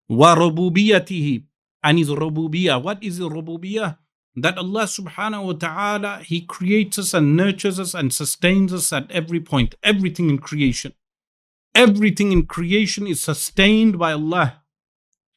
[0.09, 1.43] وربوبيته
[1.83, 3.97] and his rububiyah what is the rububiyah
[4.35, 9.09] that Allah subhanahu wa ta'ala he creates us and nurtures us and sustains us at
[9.11, 10.93] every point everything in creation
[11.73, 14.61] everything in creation is sustained by Allah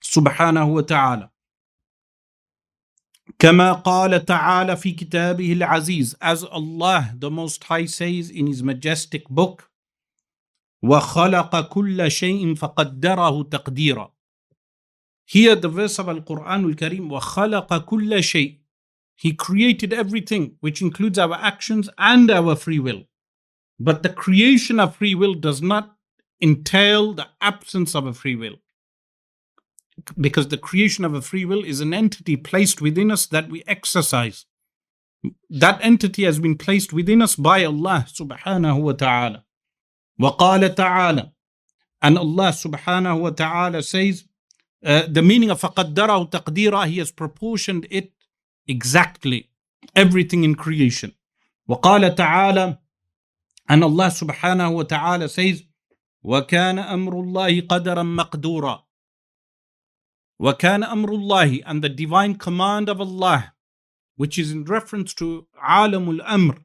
[0.02, 1.30] سبحانه وتعالى
[3.38, 9.28] كما قال تعالى في كتابه العزيز as Allah the Most High says in his majestic
[9.28, 9.70] book
[10.82, 14.12] وخلق كل شيء فقدره تقديرا
[15.26, 18.58] Here the verse of Al-Quran al-Karim وخلق كل شيء
[19.16, 23.02] He created everything which includes our actions and our free will.
[23.80, 25.96] But the creation of free will does not
[26.40, 28.58] entail the absence of a free will
[30.20, 33.62] because the creation of a free will is an entity placed within us that we
[33.66, 34.46] exercise.
[35.50, 39.41] That entity has been placed within us by Allah subhanahu wa ta'ala.
[40.21, 41.31] وقال.
[42.01, 44.25] And Allah subhanahu wa ta'ala says,
[44.85, 48.11] uh, the meaning of فَقَدَّرَهُ تَقْدِيرًا He has proportioned it
[48.67, 49.49] exactly.
[49.95, 51.13] Everything in creation.
[51.69, 52.77] وقال.
[53.69, 55.63] And Allah subhanahu wa ta'ala says,
[56.25, 58.83] وَكَانَ أَمْرُ اللَّهِ قَدَرًا مَقْدُورًا
[60.41, 63.53] وَكَانَ أَمْرُ اللَّهِ And the divine command of Allah,
[64.17, 66.59] which is in reference to عالم الأمر.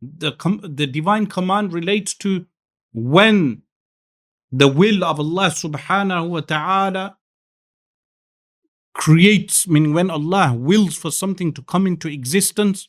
[0.00, 0.32] The,
[0.62, 2.46] the divine command relates to
[2.92, 3.62] when
[4.50, 7.16] the will of Allah subhanahu wa ta'ala
[8.94, 12.88] creates, meaning when Allah wills for something to come into existence,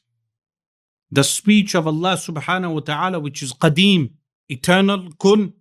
[1.12, 4.12] the speech of Allah subhanahu wa ta'ala, which is qadim,
[4.47, 5.54] eternal, kun.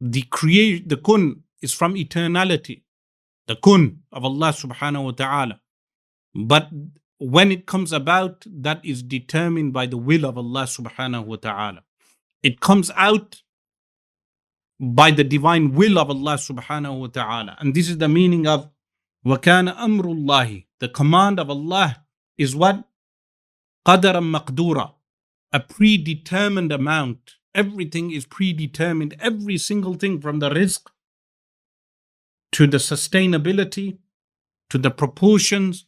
[0.00, 2.82] The create the kun is from eternality
[3.50, 5.60] the kun of Allah subhanahu wa ta'ala.
[6.34, 6.68] But
[7.18, 11.82] when it comes about, that is determined by the will of Allah subhanahu wa ta'ala.
[12.43, 13.41] It comes out
[14.79, 17.57] by the divine will of Allah subhanahu wa ta'ala.
[17.59, 18.69] And this is the meaning of
[19.25, 22.05] وَكَانَ أَمْرُ اللَّهِ The command of Allah
[22.37, 22.83] is what?
[23.87, 24.93] قَدَرًا مَقْدُورًا
[25.53, 27.35] A predetermined amount.
[27.53, 29.15] Everything is predetermined.
[29.19, 30.81] Every single thing from the rizq
[32.51, 33.97] to the sustainability,
[34.69, 35.85] to the proportions,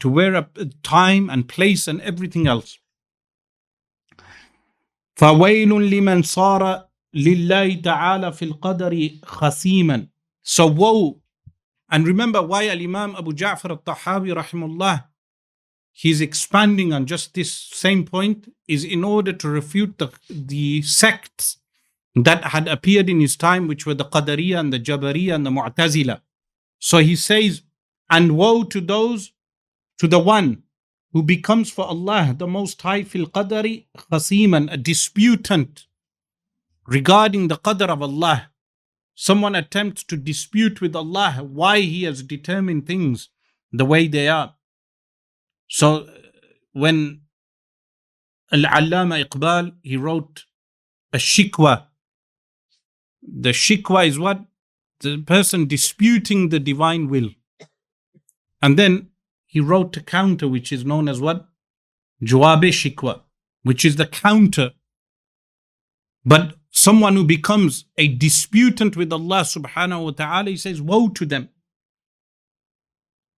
[0.00, 0.46] to where a
[0.82, 2.78] time and place and everything else.
[5.20, 10.08] فويل لمن صار لله تعالى في القدر خصيما.
[10.42, 11.20] So woe.
[11.88, 15.04] And remember why Al-Imam Abu Ja'far al-Tahawi rahimullah
[15.98, 21.56] he's expanding on just this same point is in order to refute the, the sects
[22.14, 25.50] that had appeared in his time, which were the Qadariya and the Jabariya and the
[25.50, 26.20] Mu'tazila.
[26.78, 27.62] So he says,
[28.10, 29.32] and woe to those,
[29.98, 30.64] to the one
[31.13, 35.85] who becomes for Allah the Most High fil qadari khasiman, a disputant
[36.87, 38.49] regarding the qadr of Allah.
[39.15, 43.29] Someone attempts to dispute with Allah why He has determined things
[43.71, 44.55] the way they are.
[45.67, 46.07] So
[46.73, 47.21] when
[48.51, 50.45] Al-Allama Iqbal, he wrote
[51.13, 51.85] a shikwa,
[53.21, 54.41] the shikwa is what?
[54.99, 57.29] The person disputing the divine will.
[58.61, 59.10] And then
[59.50, 61.48] he wrote a counter which is known as what?
[62.22, 63.22] Jawabe shikwa,
[63.62, 64.72] which is the counter.
[66.24, 71.24] But someone who becomes a disputant with Allah subhanahu wa ta'ala, he says, Woe to
[71.24, 71.48] them.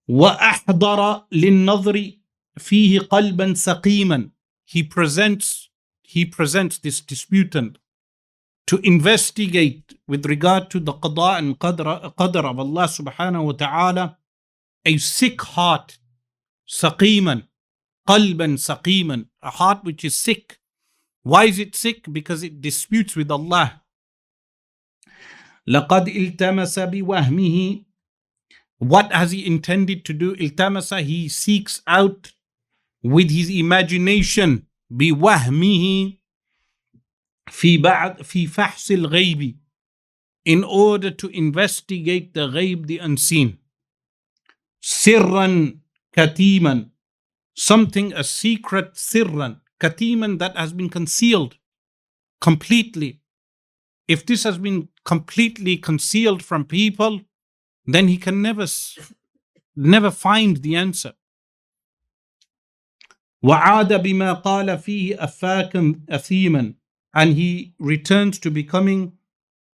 [0.08, 2.18] وأحضر للنظر
[2.58, 4.30] فيه قلبا سقيما.
[4.64, 5.68] He presents,
[6.02, 7.78] he presents this disputant
[8.66, 14.18] to investigate with regard to the qada and qadr, qadr of Allah subhanahu wa ta'ala
[14.84, 15.98] a sick heart,
[16.68, 17.46] saqiman,
[18.08, 20.58] qalban saqiman, a heart which is sick.
[21.22, 22.12] Why is it sick?
[22.12, 23.82] Because it disputes with Allah.
[25.68, 27.84] لقد التمس بوهمه
[28.78, 30.34] What has he intended to do?
[30.36, 32.32] التمس, he seeks out
[33.02, 36.18] with his imagination بوهمه
[37.50, 39.58] في بعض في فحص الغيب
[40.44, 43.58] in order to investigate the ghaib, the unseen.
[44.82, 45.80] Sirran
[46.16, 46.90] katiman,
[47.54, 51.56] something, a secret sirran, katiman that has been concealed
[52.40, 53.20] completely.
[54.06, 57.20] If this has been completely concealed from people,
[57.86, 58.66] then he can never,
[59.76, 61.12] never find the answer.
[63.42, 66.74] وعاد بما قال فيه أفاكا أثيما
[67.14, 69.12] and he returns to becoming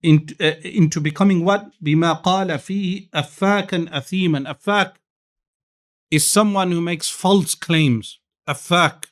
[0.01, 1.71] into, uh, into becoming what?
[1.81, 4.45] بما قال فيه أفاكا أثيما.
[4.49, 4.95] Afak
[6.10, 8.18] is someone who makes false claims.
[8.46, 9.04] a faq.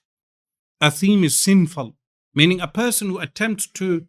[0.82, 1.94] Athim is sinful,
[2.34, 4.06] meaning a person who attempts to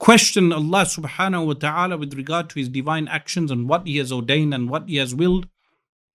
[0.00, 4.10] question Allah subhanahu wa ta'ala with regard to his divine actions and what he has
[4.10, 5.48] ordained and what he has willed.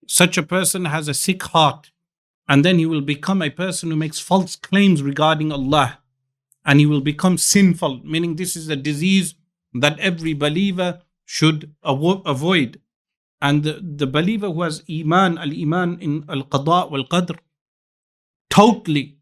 [0.06, 1.92] Such a person has a sick heart
[2.46, 6.00] and then he will become a person who makes false claims regarding Allah
[6.64, 9.34] and he will become sinful, meaning this is a disease
[9.72, 12.80] that every believer should avo- avoid.
[13.43, 17.37] And the, the believer who has Iman, Al Iman in Al Qada wal Qadr,
[18.49, 19.17] totally,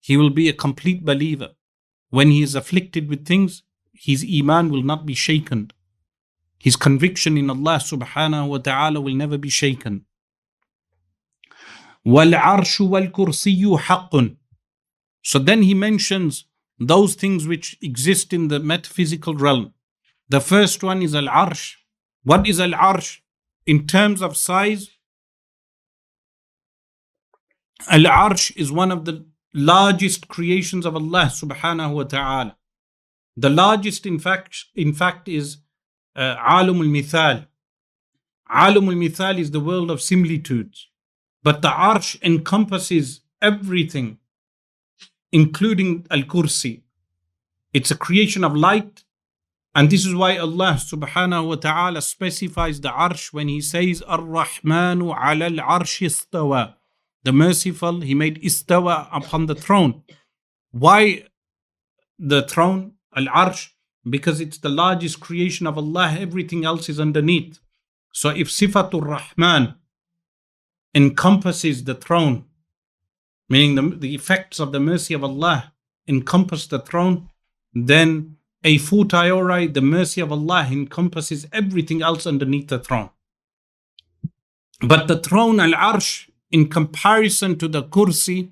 [0.00, 1.50] he will be a complete believer.
[2.10, 3.62] When he is afflicted with things,
[3.92, 5.70] his Iman will not be shaken.
[6.58, 10.04] His conviction in Allah subhanahu wa ta'ala will never be shaken.
[12.06, 14.36] وَالْعَرْشُ وَالْكُرْسِيُّ حَقٌّ
[15.22, 16.46] So then he mentions
[16.78, 19.74] those things which exist in the metaphysical realm.
[20.28, 21.74] The first one is Al Arsh.
[22.24, 23.20] What is Al Arsh?
[23.65, 24.89] In terms of size,
[27.87, 32.57] Al Arsh is one of the largest creations of Allah subhanahu wa ta'ala.
[33.37, 35.57] The largest, in fact, in fact is
[36.15, 37.45] uh, al Mithal.
[38.49, 40.87] Alam al Mithal is the world of similitudes.
[41.43, 44.19] But the Arsh encompasses everything
[45.31, 46.81] including Al Kursi.
[47.73, 49.03] It's a creation of light.
[49.77, 54.19] And this is why Allah subhanahu wa ta'ala specifies the arsh when He says, Ar
[54.19, 56.75] Rahmanu ala al arsh istawa.
[57.23, 60.03] The merciful, He made istawa upon the throne.
[60.71, 61.25] Why
[62.17, 63.71] the throne, al arsh?
[64.09, 67.59] Because it's the largest creation of Allah, everything else is underneath.
[68.13, 69.75] So if Sifatul Rahman
[70.93, 72.45] encompasses the throne,
[73.49, 75.73] meaning the, the effects of the mercy of Allah
[76.07, 77.27] encompass the throne,
[77.73, 83.11] then a fortiori, the mercy of Allah encompasses everything else underneath the throne.
[84.81, 88.49] But the throne, Al Arsh, in comparison to the kursi,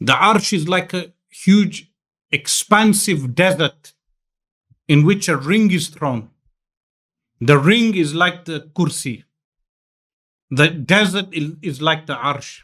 [0.00, 1.92] the Arsh is like a huge,
[2.30, 3.92] expansive desert
[4.88, 6.30] in which a ring is thrown.
[7.40, 9.24] The ring is like the kursi.
[10.50, 12.62] The desert is like the Arsh.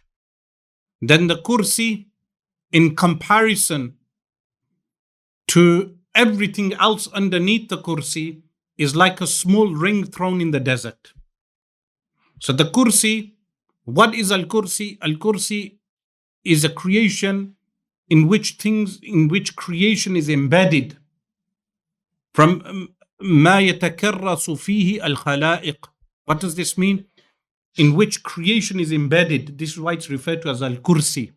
[1.03, 2.07] Then the kursi,
[2.70, 3.99] in comparison
[5.52, 8.41] to everything else underneath the kursi,
[8.78, 11.14] is like a small ring thrown in the desert.
[12.39, 13.34] So the kursi,
[13.86, 14.98] what is al kursi?
[15.02, 15.78] Al kursi
[16.43, 17.56] is a creation
[18.10, 20.98] in which things, in which creation is embedded
[22.34, 22.89] from
[23.20, 25.89] ما يتكرس فيه الخلائق.
[26.26, 27.06] What does this mean?
[27.78, 29.58] in which creation is embedded.
[29.58, 31.32] This is why it's referred to as Al Kursi,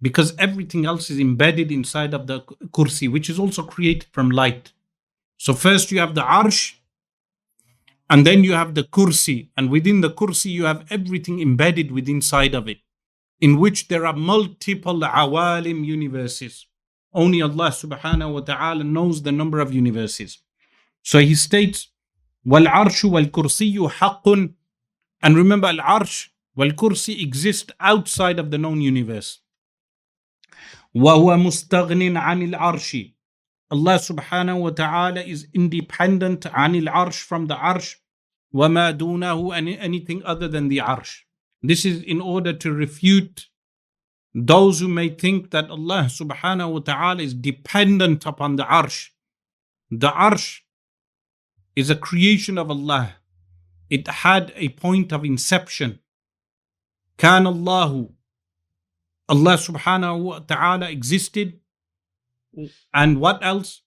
[0.00, 2.40] because everything else is embedded inside of the
[2.76, 4.72] Kursi, which is also created from light.
[5.38, 6.74] So, first you have the Arsh,
[8.10, 12.16] and then you have the Kursi, and within the Kursi, you have everything embedded within
[12.16, 12.78] inside of it,
[13.40, 16.66] in which there are multiple awalim universes.
[17.14, 20.38] Only Allah subhanahu wa ta'ala knows the number of universes.
[21.02, 21.88] So he states,
[22.46, 24.54] وَالْعَرْشُ وَالْكُرْسِيُّ حَقٌّ
[25.22, 29.38] and remember, Al Arsh wal Kursi exist outside of the known universe.
[30.96, 32.96] وهو مستغن عن العرش
[33.70, 37.96] Allah subhanahu wa ta'ala is independent عن العرش from the arsh
[38.54, 41.22] وما دونه any, anything other than the arsh.
[41.62, 43.48] This is in order to refute
[44.34, 49.10] those who may think that Allah subhanahu wa ta'ala is dependent upon the arsh.
[49.90, 50.60] The arsh
[51.74, 53.14] is a creation of Allah
[53.96, 55.98] it had a point of inception.
[57.18, 58.08] كان الله
[59.28, 61.58] Allah subhanahu wa ta'ala existed
[62.92, 63.82] and what else?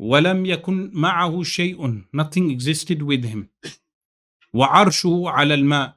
[0.00, 3.48] ولم يكن معه شيء nothing existed with him
[4.54, 5.94] وعرشه على الماء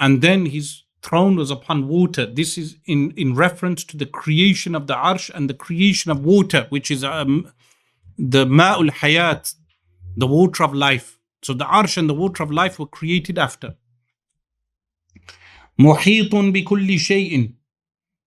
[0.00, 4.74] and then his throne was upon water this is in in reference to the creation
[4.74, 7.52] of the arsh and the creation of water which is um,
[8.16, 9.54] the ma'ul hayat
[10.16, 13.76] the water of life so the arsh and the water of life were created after.
[15.78, 17.54] محيط بكل شيء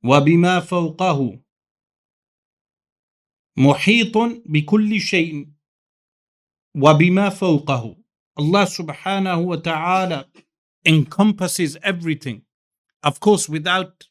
[0.03, 1.39] وبما فوقه
[3.57, 5.47] محيط بكل شيء
[6.75, 7.97] وبما فوقه
[8.39, 10.27] Allah subhanahu wa ta'ala
[10.85, 12.43] encompasses everything.
[13.01, 14.05] Of course, without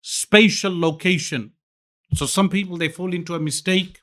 [0.00, 1.52] spatial location.
[2.14, 4.00] So some people they fall into a mistake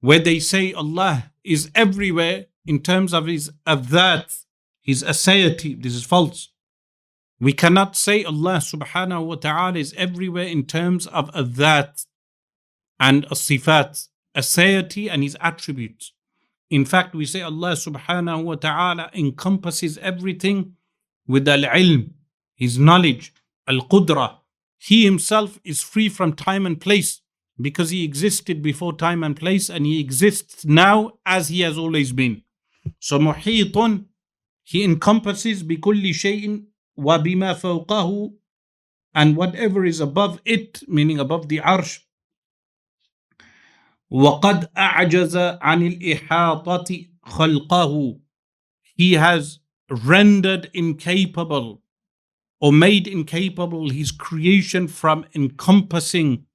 [0.00, 4.36] where they say Allah is everywhere in terms of his that
[4.82, 5.82] his aseity.
[5.82, 6.52] This is false.
[7.41, 12.05] We cannot say Allah subhanahu wa ta'ala is everywhere in terms of a that
[12.99, 16.13] and a sifat, a and his attributes.
[16.69, 20.73] In fact, we say Allah subhanahu wa ta'ala encompasses everything
[21.27, 22.11] with al-ilm,
[22.55, 23.33] his knowledge,
[23.67, 24.35] al-qudra.
[24.77, 27.21] He himself is free from time and place
[27.59, 32.11] because he existed before time and place and he exists now as he has always
[32.11, 32.43] been.
[32.99, 34.05] So muhitun,
[34.63, 36.65] he encompasses bikulli shay'in
[37.00, 38.32] وبما فوقه
[39.14, 42.00] and whatever is above it, meaning above the arsh.
[44.10, 48.20] وقد أعجز عن الإحاطة خلقه
[48.94, 49.58] He has
[49.90, 51.82] rendered incapable
[52.60, 56.46] or made incapable his creation from encompassing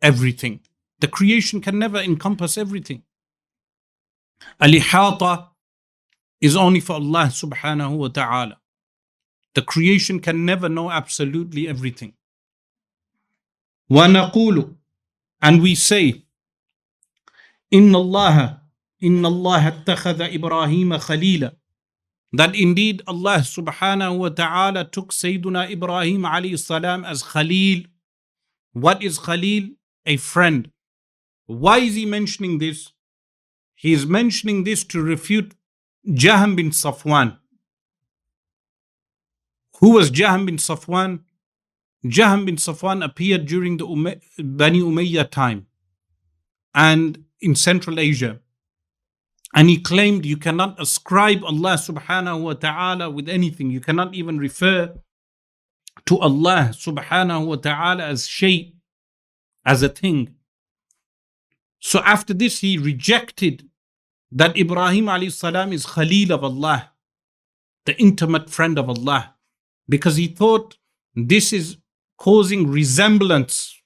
[0.00, 0.60] everything.
[1.00, 3.02] The creation can never encompass everything.
[4.60, 5.48] Al-ihata
[6.40, 8.58] is only for Allah subhanahu wa ta'ala.
[9.56, 12.14] The creation can never know absolutely everything.
[13.90, 14.76] وَنَقُولُ
[15.42, 16.24] And we say,
[17.72, 18.60] إِنَّ اللَّهَ
[19.02, 21.52] إِنَّ اللَّهَ اتَّخَذَ إِبْرَاهِيمَ خَلِيلًا
[22.32, 27.84] That indeed Allah subhanahu wa ta'ala took Sayyiduna Ibrahim alayhi salam as Khalil.
[28.72, 29.70] What is Khalil?
[30.06, 30.70] A friend.
[31.46, 32.92] Why is he mentioning this?
[33.74, 35.54] He is mentioning this to refute
[36.08, 37.38] Jaham bin Safwan.
[39.79, 41.21] Who was Jaham bin Safwan?
[42.05, 45.67] Jaham bin Safwan appeared during the Umay- Bani Umayyah time
[46.73, 48.39] and in Central Asia.
[49.53, 53.69] And he claimed you cannot ascribe Allah subhanahu wa ta'ala with anything.
[53.71, 54.93] You cannot even refer
[56.05, 58.73] to Allah subhanahu wa ta'ala as shay,
[59.65, 60.35] as a thing.
[61.79, 63.69] So after this, he rejected
[64.31, 66.91] that Ibrahim alayhi salam is Khalil of Allah,
[67.85, 69.36] the intimate friend of Allah
[69.88, 70.76] because he thought
[71.14, 71.76] this is
[72.18, 73.76] causing resemblance.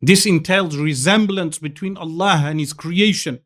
[0.00, 3.40] This entails resemblance between Allah and His creation.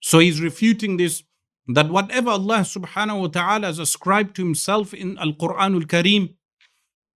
[0.00, 1.22] So he's refuting this
[1.68, 6.34] that whatever Allah subhanahu wa ta'ala has ascribed to Himself in Al Quran al Kareem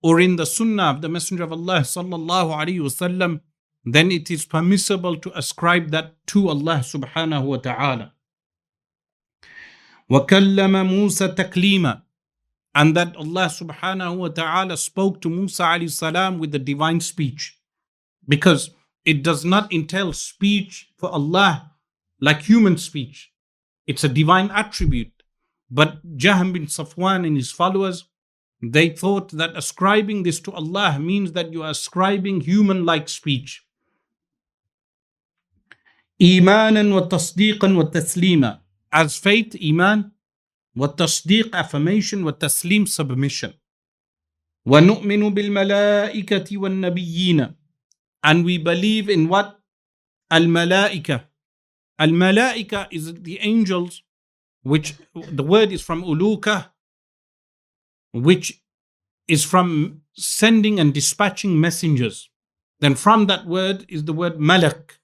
[0.02, 3.40] or in the Sunnah of the Messenger of Allah sallallahu alayhi wasallam,
[3.84, 8.12] then it is permissible to ascribe that to Allah subhanahu wa ta'ala.
[10.11, 12.02] وكلم موسى تكليما
[12.76, 17.57] and that Allah subhanahu wa ta'ala spoke to Musa alayhi salam with the divine speech.
[18.28, 18.71] Because
[19.05, 21.71] it does not entail speech for Allah
[22.19, 23.32] like human speech.
[23.88, 25.23] It's a divine attribute.
[25.71, 28.05] But Jaham bin Safwan and his followers,
[28.61, 33.63] they thought that ascribing this to Allah means that you are ascribing human like speech.
[36.19, 38.59] Imanan wa tasdeeqan.
[38.91, 40.11] As faith, Iman,
[40.76, 43.50] والتصديق affirmation والتسليم submission
[44.66, 47.54] ونؤمن بالملائكة والنبيين
[48.26, 49.61] and we believe in what
[50.32, 51.28] الملائكة
[52.00, 54.02] الملائكة is the angels
[54.62, 56.70] which the word is from uluka
[58.12, 58.62] which
[59.28, 62.30] is from sending and dispatching messengers
[62.80, 65.00] then from that word is the word malak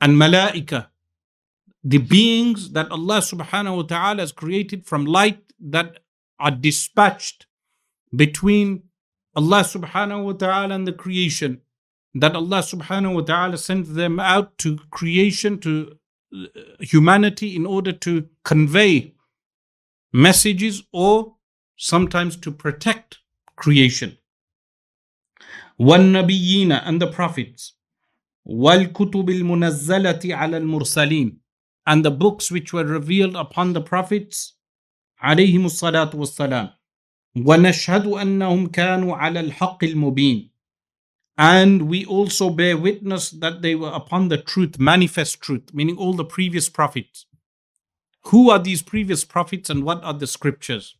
[0.00, 0.88] and malaika
[1.82, 5.98] the beings that Allah subhanahu wa ta'ala has created from light that
[6.40, 7.46] are dispatched
[8.14, 8.84] between
[9.36, 11.60] Allah subhanahu wa ta'ala and the creation,
[12.14, 15.96] that Allah subhanahu wa ta'ala sent them out to creation, to
[16.34, 16.46] uh,
[16.80, 19.14] humanity in order to convey
[20.12, 21.34] messages or
[21.76, 23.18] sometimes to protect
[23.56, 24.16] creation.
[25.78, 27.72] والنبيين and the prophets
[28.46, 31.38] والكتب المنزلة على المرسلين
[31.88, 34.54] and the books which were revealed upon the prophets
[35.22, 36.70] عليهم الصلاة والسلام
[37.36, 40.50] ونشهد أنهم كانوا على الحق المبين
[41.36, 46.12] and we also bear witness that they were upon the truth, manifest truth, meaning all
[46.12, 47.26] the previous prophets.
[48.26, 50.96] Who are these previous prophets and what are the scriptures?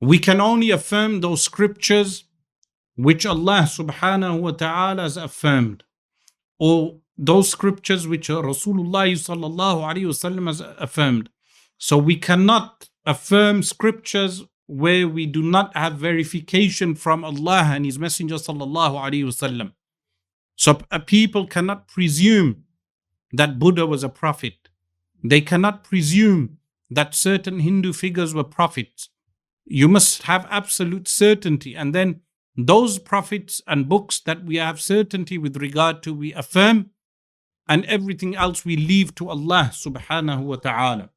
[0.00, 2.24] We can only affirm those scriptures
[2.96, 5.84] which Allah subhanahu wa ta'ala has affirmed,
[6.58, 11.29] or those scriptures which Rasulullah sallallahu alaihi wasallam has affirmed.
[11.77, 17.99] So we cannot affirm scriptures where we do not have verification from Allah and His
[17.99, 19.73] Messenger sallallahu alaihi wasallam.
[20.55, 22.63] So a people cannot presume
[23.31, 24.69] that Buddha was a prophet.
[25.23, 26.57] They cannot presume
[26.89, 29.09] that certain Hindu figures were prophets.
[29.65, 32.21] You must have absolute certainty, and then
[32.55, 36.91] those prophets and books that we have certainty with regard to, we affirm,
[37.68, 41.10] and everything else we leave to Allah subhanahu wa ta'ala.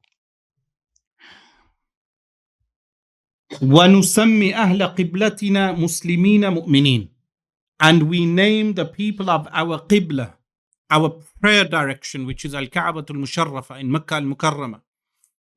[3.62, 7.08] ونسمي أهل قبلتنا مسلمين مؤمنين
[7.80, 10.34] and we name the people of our qibla
[10.90, 11.10] our
[11.40, 14.80] prayer direction, which is Al Ka'batul Musharrafa in Makkah al Mukarramah,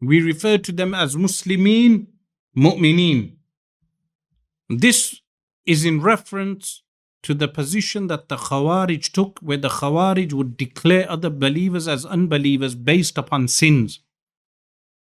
[0.02, 2.08] we refer to them as Muslimin,
[2.56, 3.34] Mu'mineen.
[4.70, 5.22] This
[5.66, 6.82] is in reference
[7.24, 12.06] to the position that the Khawarij took, where the Khawarij would declare other believers as
[12.06, 14.00] unbelievers based upon sins.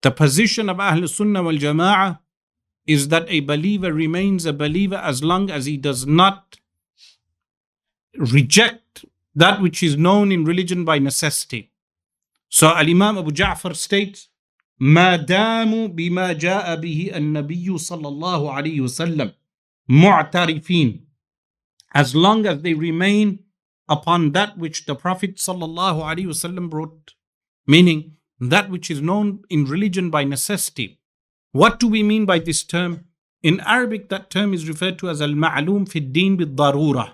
[0.02, 2.18] The position of Ahl Sunnah wal Jama'ah
[2.86, 6.56] is that a believer remains a believer as long as he does not
[8.16, 9.04] reject
[9.34, 11.70] that which is known in religion by necessity.
[12.48, 14.28] So Al Imam Abu Ja'far states,
[14.80, 19.32] ما داموا بما جاء به النبي صلى الله عليه وسلم
[19.88, 21.03] معترفين
[21.95, 23.39] as long as they remain
[23.87, 27.13] upon that which the Prophet wasallam brought,
[27.65, 30.99] meaning that which is known in religion by necessity.
[31.53, 33.05] What do we mean by this term?
[33.41, 37.13] In Arabic, that term is referred to as al-ma'lum fi din bid-darura.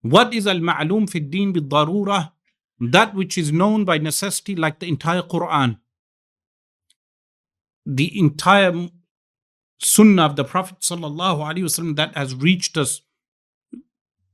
[0.00, 2.32] What is al-ma'lum fi din bid-darura?
[2.80, 5.78] That which is known by necessity, like the entire Quran.
[7.84, 8.88] The entire
[9.78, 13.02] sunnah of the Prophet wasallam that has reached us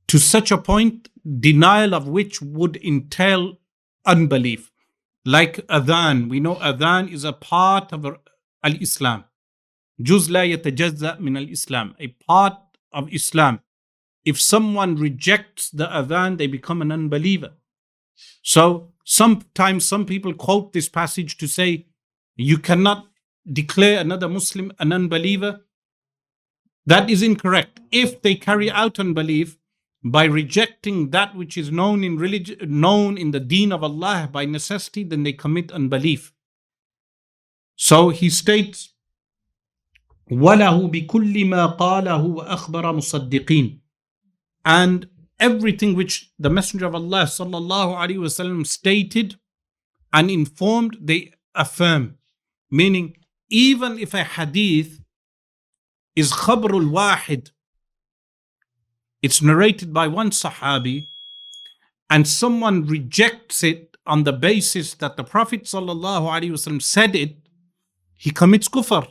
[0.07, 3.59] to such a point, denial of which would entail
[4.05, 4.71] unbelief.
[5.25, 8.05] Like adhan, we know adhan is a part of
[8.63, 9.23] al-Islam.
[10.01, 12.57] Juz la yatajazza min al-Islam, a part
[12.91, 13.61] of Islam.
[14.25, 17.53] If someone rejects the adhan, they become an unbeliever.
[18.41, 21.87] So sometimes some people quote this passage to say,
[22.35, 23.07] you cannot
[23.51, 25.61] declare another Muslim an unbeliever.
[26.85, 27.79] That is incorrect.
[27.91, 29.57] If they carry out unbelief,
[30.04, 34.44] by rejecting that which is known in religion, known in the deen of Allah by
[34.44, 36.32] necessity, then they commit unbelief.
[37.76, 38.94] So he states,
[40.30, 43.80] وَلَهُ بِكُلِّ مَا قَالَهُ وَأَخْبَرَ مُصَدِّقِينَ
[44.64, 45.08] And
[45.40, 49.36] everything which the Messenger of Allah sallallahu alaihi wasallam stated
[50.12, 52.16] and informed, they affirm.
[52.70, 53.16] Meaning,
[53.48, 55.00] even if a hadith
[56.14, 57.50] is khabrul wahid,
[59.22, 61.08] it's narrated by one Sahabi,
[62.10, 67.36] and someone rejects it on the basis that the Prophet ﷺ said it,
[68.16, 69.06] he commits kufr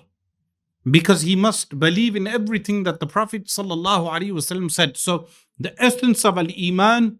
[0.89, 4.97] because he must believe in everything that the Prophet ﷺ said.
[4.97, 5.27] So
[5.59, 7.19] the essence of al-Iman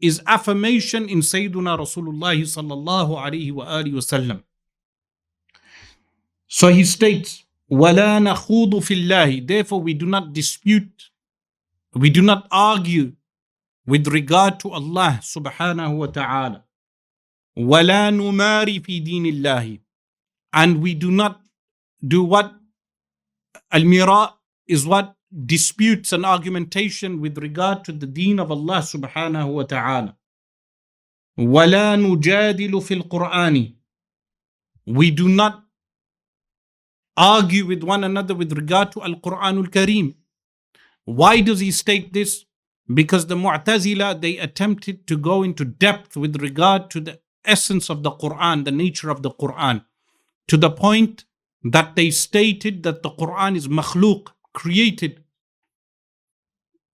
[0.00, 4.42] is affirmation in Sayyiduna Rasulullah sallallahu alaihi wasallam.
[6.46, 11.10] So he states, وَلَا نَخُوضُ فِي اللَّهِ Therefore we do not dispute
[11.94, 13.12] we do not argue
[13.86, 16.64] with regard to Allah subhanahu wa ta'ala.
[17.58, 19.80] وَلَا نُمَارِ فِي دِينِ اللَّهِ
[20.52, 21.40] And we do not
[22.06, 22.54] do what
[23.72, 24.34] al-mira
[24.66, 25.16] is what
[25.46, 30.16] disputes and argumentation with regard to the deen of Allah subhanahu wa ta'ala.
[31.38, 33.74] وَلَا نُجَادِلُ فِي الْقُرْآنِ
[34.86, 35.64] We do not
[37.16, 40.14] argue with one another with regard to Al-Quran al-Kareem.
[41.05, 42.45] Why does he state this?
[42.91, 48.03] Because the Mu'tazila, they attempted to go into depth with regard to the essence of
[48.03, 49.85] the Quran, the nature of the Quran,
[50.47, 51.25] to the point
[51.63, 55.23] that they stated that the Quran is makhluk, created.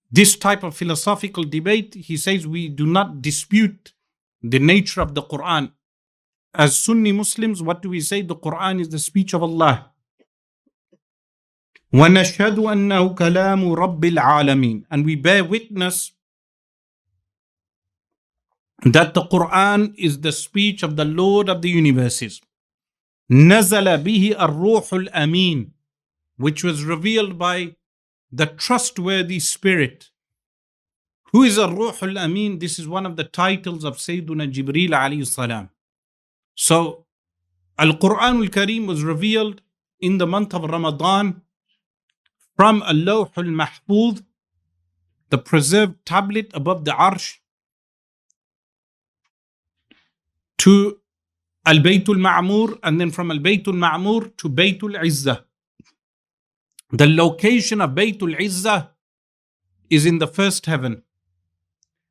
[0.10, 3.94] This type of philosophical debate, he says, we do not dispute
[4.42, 5.72] the nature of the Quran.
[6.54, 8.22] As Sunni Muslims, what do we say?
[8.22, 9.91] The Quran is the speech of Allah.
[11.93, 16.13] ونشهد أنه كلام رب العالمين and we bear witness
[18.83, 22.41] that the Quran is the speech of the Lord of the universes
[23.31, 25.73] نزل به الروح الأمين
[26.37, 27.75] which was revealed by
[28.33, 30.11] the trustworthy spirit
[31.33, 35.71] who is الروح الأمين this is one of the titles of Sayyiduna Jibreel alayhi salam
[36.55, 37.07] so
[37.79, 39.61] Al-Quran al-Kareem was revealed
[40.01, 41.43] in the month of Ramadan
[42.62, 44.22] from al-Lawh al-Mahfuz,
[45.32, 47.38] the preserved tablet above the Arsh,
[50.60, 51.00] to
[51.66, 55.44] Al Baytul Ma'mur, and then from Al Baytul Ma'mur to Baytul Izzah.
[56.92, 58.90] The location of Baytul Izzah
[59.90, 61.02] is in the first heaven.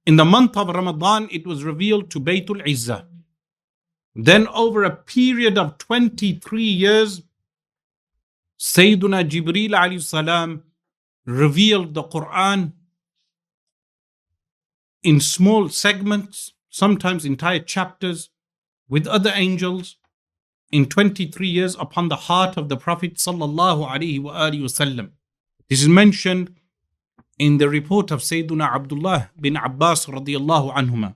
[0.04, 3.04] In the month of Ramadan, it was revealed to Baytul Izzah.
[4.16, 7.22] Then, over a period of 23 years,
[8.59, 10.63] Sayyiduna Jibreel alayhi salam
[11.25, 12.73] revealed the Quran
[15.03, 18.29] in small segments, sometimes entire chapters,
[18.89, 19.97] with other angels
[20.71, 25.11] in 23 years upon the heart of the Prophet sallallahu alaihi wasallam.
[25.69, 26.55] This is mentioned
[27.37, 31.15] in the report of Sayyiduna Abdullah bin Abbas radiallahu anhuma.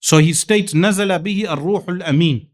[0.00, 2.48] So he states, نزل به الروح الأمين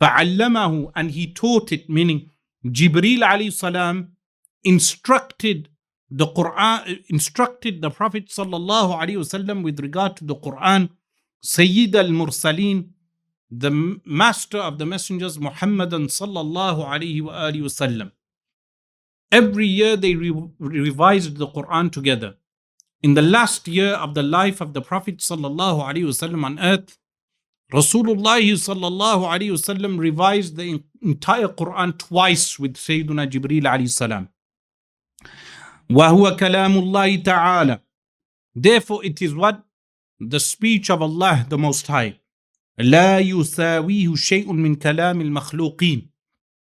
[0.00, 2.29] فعلمه and he taught it, meaning
[2.65, 4.11] Jibril alayhi salam
[4.63, 5.69] instructed
[6.09, 10.89] the Quran, instructed the Prophet sallallahu alaihi wasallam with regard to the Quran,
[11.41, 12.89] Sayyid al-Mursaleen,
[13.49, 13.71] the
[14.05, 18.11] master of the messengers, Muhammadan sallallahu alaihi wasallam.
[19.31, 22.35] Every year they re- revised the Quran together.
[23.01, 26.97] In the last year of the life of the Prophet sallallahu alaihi wasallam on earth,
[27.73, 34.28] Rasulullah sallallahu alaihi wasallam revised the entire Quran twice with Sayyidina Jibril alayhi salam.
[35.90, 37.80] وهو كلام الله تعالى.
[38.54, 39.64] Therefore, it is what
[40.18, 42.18] the speech of Allah the Most High.
[42.78, 46.08] لا يساويه شيء من كلام المخلوقين.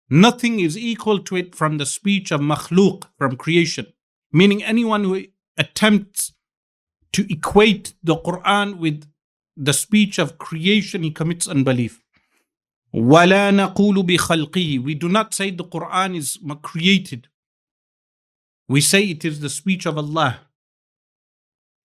[0.09, 3.87] Nothing is equal to it from the speech of makhluk, from creation.
[4.31, 5.23] Meaning anyone who
[5.57, 6.33] attempts
[7.13, 9.09] to equate the Quran with
[9.57, 11.98] the speech of creation, he commits unbelief.
[12.93, 14.79] ولا نقول بخلقه.
[14.83, 17.27] We do not say the Quran is created.
[18.67, 20.41] We say it is the speech of Allah.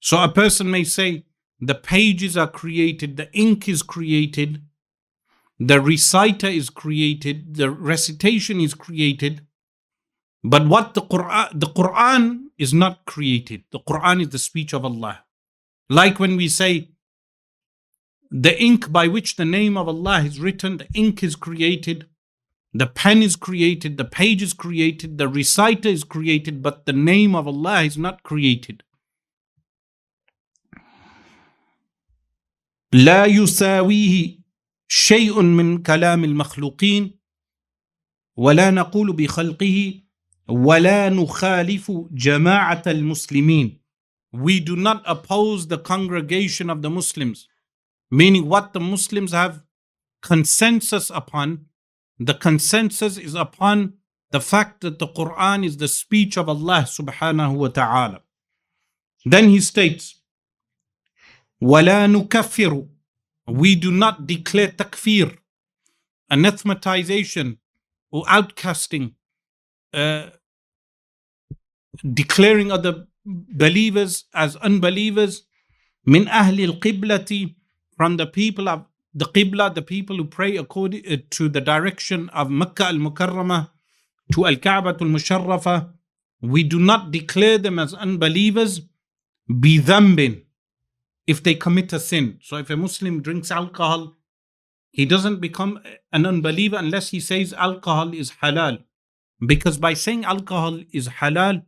[0.01, 1.25] So a person may say
[1.61, 4.63] the pages are created, the ink is created,
[5.59, 9.47] the reciter is created, the recitation is created.
[10.43, 13.65] But what the Quran, the Quran is not created.
[13.73, 15.25] The Quran is the speech of Allah.
[15.91, 16.93] Like when we say
[18.31, 22.07] the ink by which the name of Allah is written, the ink is created,
[22.73, 27.35] the pen is created, the page is created, the reciter is created, but the name
[27.35, 28.83] of Allah is not created.
[32.93, 34.39] لا يساويه
[34.89, 37.19] شيء من كلام المخلوقين
[38.37, 40.01] ولا نقول بخلقه
[40.49, 43.81] ولا نخالف جماعة المسلمين
[44.33, 47.49] We do not oppose the congregation of the Muslims,
[48.11, 49.63] meaning what the Muslims have
[50.23, 51.67] consensus upon.
[52.19, 53.95] The consensus is upon
[54.31, 58.21] the fact that the Quran is the speech of Allah subhanahu wa ta'ala.
[59.25, 60.21] Then he states,
[61.63, 62.89] وَلَا نُكَفِّرُ
[63.49, 65.37] We do not declare takfir,
[66.31, 67.59] anathematization
[68.11, 69.15] or outcasting,
[69.93, 70.31] uh,
[72.13, 75.47] declaring other believers as unbelievers.
[76.07, 77.55] من أهل القبلة
[77.98, 82.30] from the people of the Qibla, the people who pray according uh, to the direction
[82.30, 83.70] of Mecca al-Mukarramah
[84.34, 85.90] to Al-Kaaba al-Musharrafa,
[86.42, 88.82] we do not declare them as unbelievers
[89.50, 90.44] bidhambin
[91.28, 92.40] if they commit a sin.
[92.42, 94.14] So if a Muslim drinks alcohol,
[94.92, 98.84] he doesn't become uh, an unbeliever unless he says alcohol is halal.
[99.46, 101.64] Because by saying alcohol is halal,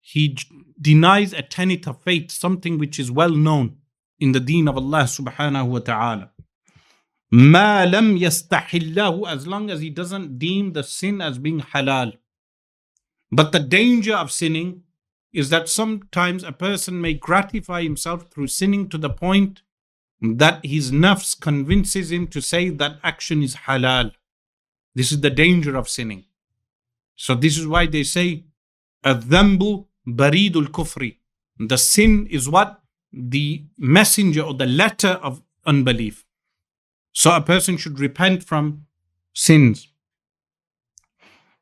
[0.00, 0.36] he
[0.80, 3.76] denies a tenet of faith, something which is well known
[4.20, 6.30] in the deen of Allah subhanahu wa ta'ala.
[7.32, 12.12] Ma lam yastahillahu, as long as he doesn't deem the sin as being halal.
[13.32, 14.82] But the danger of sinning
[15.32, 19.62] is that sometimes a person may gratify himself through sinning to the point
[20.20, 24.12] that his nafs convinces him to say that action is halal.
[24.94, 26.24] This is the danger of sinning.
[27.14, 28.44] So this is why they say,
[29.04, 31.16] الذنبُ بريدُ الكفرِ.
[31.60, 32.79] The sin is what
[33.11, 36.25] The messenger or the letter of unbelief.
[37.13, 38.85] So a person should repent from
[39.33, 39.87] sins.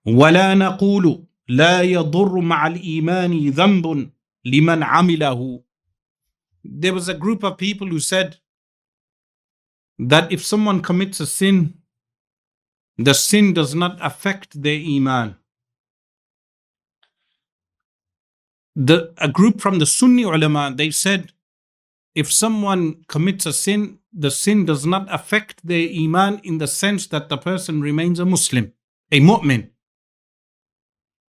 [0.06, 4.12] ولا نقول لا يضر مع الإيمان ذنب
[4.46, 5.64] لمن عمله.
[6.64, 8.38] There was a group of people who said
[10.00, 11.76] that if someone commits a sin,
[12.98, 15.36] the sin does not affect their iman.
[18.76, 21.32] The, a group from the Sunni ulama, they said,
[22.19, 27.07] if someone commits a sin, the sin does not affect their iman in the sense
[27.07, 28.73] that the person remains a Muslim,
[29.13, 29.71] a mu'min.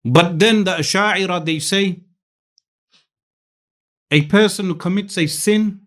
[0.04, 2.00] But then the Asha'ira, they say,
[4.10, 5.82] a person who commits a sin,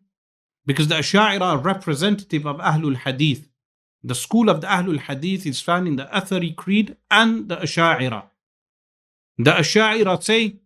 [0.65, 3.49] because the Asha'ira are representative of Ahlul Hadith.
[4.05, 8.23] The school of the Ahlul Hadith is found in the Athari Creed and the Asha'ira.
[9.37, 10.61] The Asha'ira say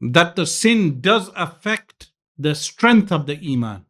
[0.00, 3.85] that the sin does affect the strength of the Iman.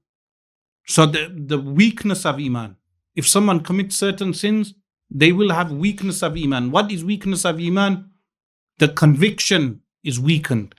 [0.85, 2.77] So the, the weakness of Iman.
[3.15, 4.73] If someone commits certain sins,
[5.11, 6.71] they will have weakness of Iman.
[6.71, 8.09] What is weakness of Iman?
[8.79, 10.73] the conviction is weakened.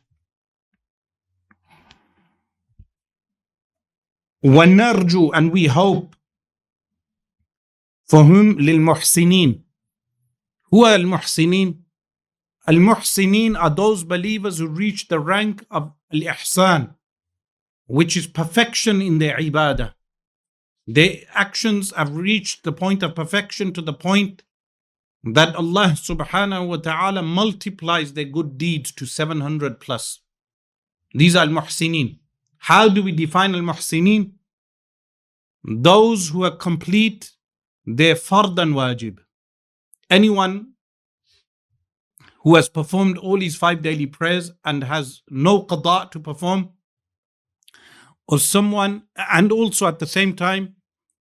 [4.43, 6.17] ونرجو and we hope
[8.07, 9.63] for whom للمحسنين
[10.71, 11.85] who are المحسنين
[12.69, 16.95] المحسنين are those believers who reach the rank of al-ihsan
[17.88, 19.94] which is perfection in their ibadah
[20.88, 24.44] Their actions have reached the point of perfection to the point
[25.24, 30.20] that Allah subhanahu wa ta'ala multiplies their good deeds to 700 plus.
[31.14, 32.20] These are al-muhsinin.
[32.60, 34.34] How do we define al-muhsinin?
[35.64, 37.32] Those who are complete
[37.86, 39.20] their fard and wajib.
[40.10, 40.74] Anyone
[42.44, 46.70] who has performed all his five daily prayers and has no qada to perform,
[48.29, 50.77] or someone, and also at the same time,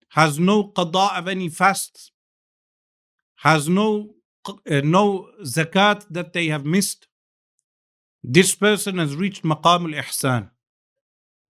[0.09, 2.11] has no qada of any fasts,
[3.38, 4.15] has no
[4.47, 7.07] uh, no zakat that they have missed,
[8.23, 10.49] this person has reached maqam al-ihsan.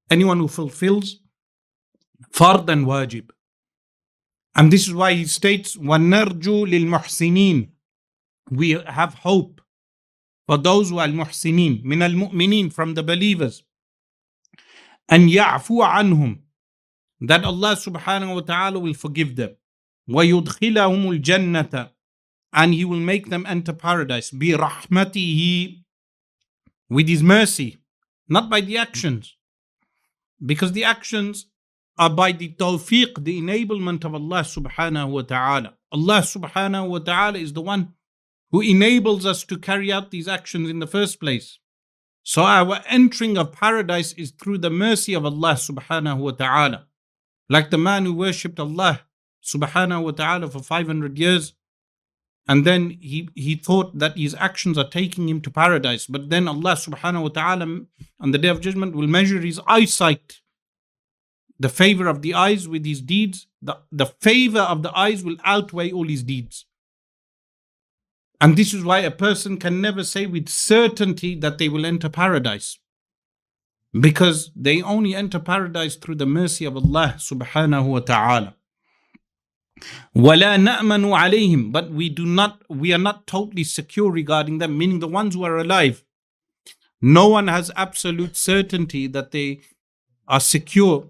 [0.09, 1.19] Anyone who fulfills
[2.33, 3.29] fard and wajib.
[4.55, 7.69] And this is why he states, وَنَرْجُو لِلْمُحْسِنِينَ
[8.51, 9.61] We have hope
[10.47, 13.63] for those who are al-muhsinin, min al-mu'minin, from the believers.
[15.09, 16.39] And يَعْفُوا عَنْهُمْ
[17.21, 19.55] That Allah subhanahu wa ta'ala will forgive them.
[20.09, 21.91] وَيُدْخِلَهُمُ الْجَنَّةَ
[22.53, 24.31] And He will make them enter paradise.
[24.31, 25.83] بِرَحْمَتِهِ
[26.89, 27.77] With His mercy,
[28.27, 29.35] not by the actions.
[30.43, 31.47] Because the actions
[31.97, 35.73] are by the tawfiq, the enablement of Allah subhanahu wa ta'ala.
[35.91, 37.93] Allah subhanahu wa ta'ala is the one
[38.51, 41.58] who enables us to carry out these actions in the first place.
[42.30, 46.86] So our entering of paradise is through the mercy of Allah subhanahu wa ta'ala.
[47.48, 49.00] Like the man who worshipped Allah
[49.42, 51.54] subhanahu wa ta'ala for 500 years,
[52.46, 56.06] and then he, he thought that his actions are taking him to paradise.
[56.06, 57.80] But then Allah subhanahu wa ta'ala
[58.20, 60.40] on the day of judgment will measure his eyesight
[61.58, 65.36] the favor of the eyes with his deeds, the, the favor of the eyes will
[65.44, 66.64] outweigh all his deeds.
[68.41, 72.09] And this is why a person can never say with certainty that they will enter
[72.09, 72.77] paradise.
[73.97, 78.55] Because they only enter paradise through the mercy of Allah subhanahu wa ta'ala.
[80.15, 84.99] وَلَا نَأْمَنُ عَلَيْهِمْ But we do not, we are not totally secure regarding them, meaning
[84.99, 86.03] the ones who are alive.
[87.01, 89.61] No one has absolute certainty that they
[90.27, 91.09] are secure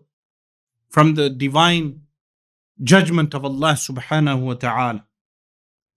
[0.90, 2.02] from the divine
[2.84, 5.06] judgment of Allah subhanahu wa ta'ala.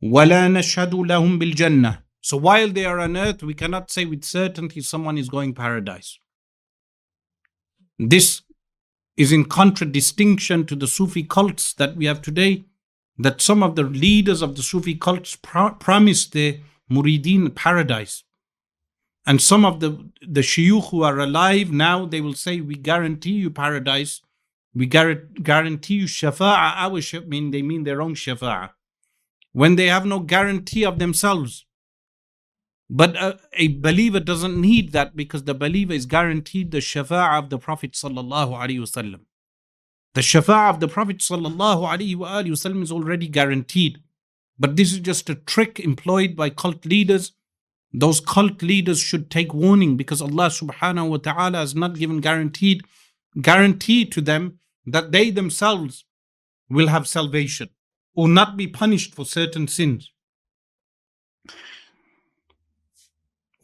[0.04, 4.82] وَلَا نَشْهَدُ لَهُمْ بِالْجَنَّةِ So while they are on earth, we cannot say with certainty
[4.82, 6.20] someone is going paradise.
[7.98, 8.42] This
[9.16, 12.66] is in contradistinction to the Sufi cults that we have today,
[13.18, 16.60] that some of the leaders of the Sufi cults promised the
[16.92, 18.26] muridin paradise.
[19.26, 23.32] And some of the, the shuyukh who are alive now, they will say, we guarantee
[23.32, 24.20] you paradise.
[24.76, 26.74] We guarantee you shafaah.
[26.76, 28.72] our shafa'a, mean they mean their own shafaah.
[29.54, 31.66] When they have no guarantee of themselves.
[32.90, 37.50] But a, a, believer doesn't need that because the believer is guaranteed the shafa'a of
[37.50, 39.22] the Prophet sallallahu alaihi wasallam.
[40.14, 44.00] The shafa'a of the Prophet sallallahu alaihi wasallam is already guaranteed.
[44.60, 47.32] But this is just a trick employed by cult leaders.
[47.92, 52.84] Those cult leaders should take warning because Allah subhanahu wa ta'ala has not given guaranteed
[53.42, 56.06] guarantee to them that they themselves
[56.70, 57.70] will have salvation
[58.15, 60.13] or not be punished for certain sins.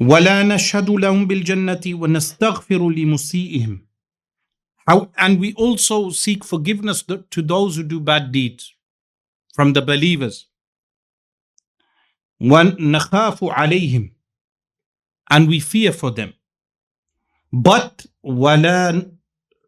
[0.01, 3.87] ولا نشهد لهم بالجنة ونستغفر لمسيئهم.
[4.87, 8.75] How, and we also seek forgiveness to those who do bad deeds
[9.55, 10.47] from the believers.
[12.41, 14.11] ونخاف عليهم
[15.31, 16.35] and we fear for them.
[17.53, 19.11] But ولا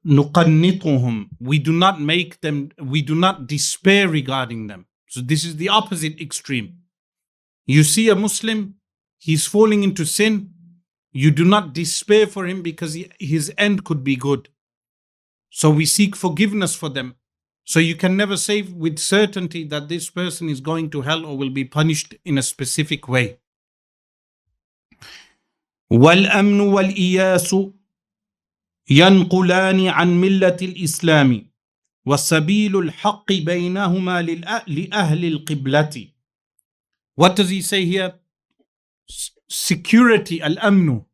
[0.07, 5.57] نقنطهم we do not make them we do not despair regarding them so this is
[5.57, 6.69] the opposite extreme
[7.67, 8.75] you see a muslim
[9.19, 10.51] he's falling into sin
[11.13, 14.49] you do not despair for him because he, his end could be good
[15.51, 17.17] so we seek forgiveness for them
[17.65, 21.37] so you can never say with certainty that this person is going to hell or
[21.37, 23.39] will be punished in a specific way
[25.91, 27.55] والامن والاياس
[29.00, 31.52] ينقلان عن ملة الإسلام
[32.06, 34.22] وسبيل الحق بينهما
[34.68, 36.08] لأهل القبلة
[37.16, 38.14] What does he say here?
[39.50, 41.06] Security, al-amnu.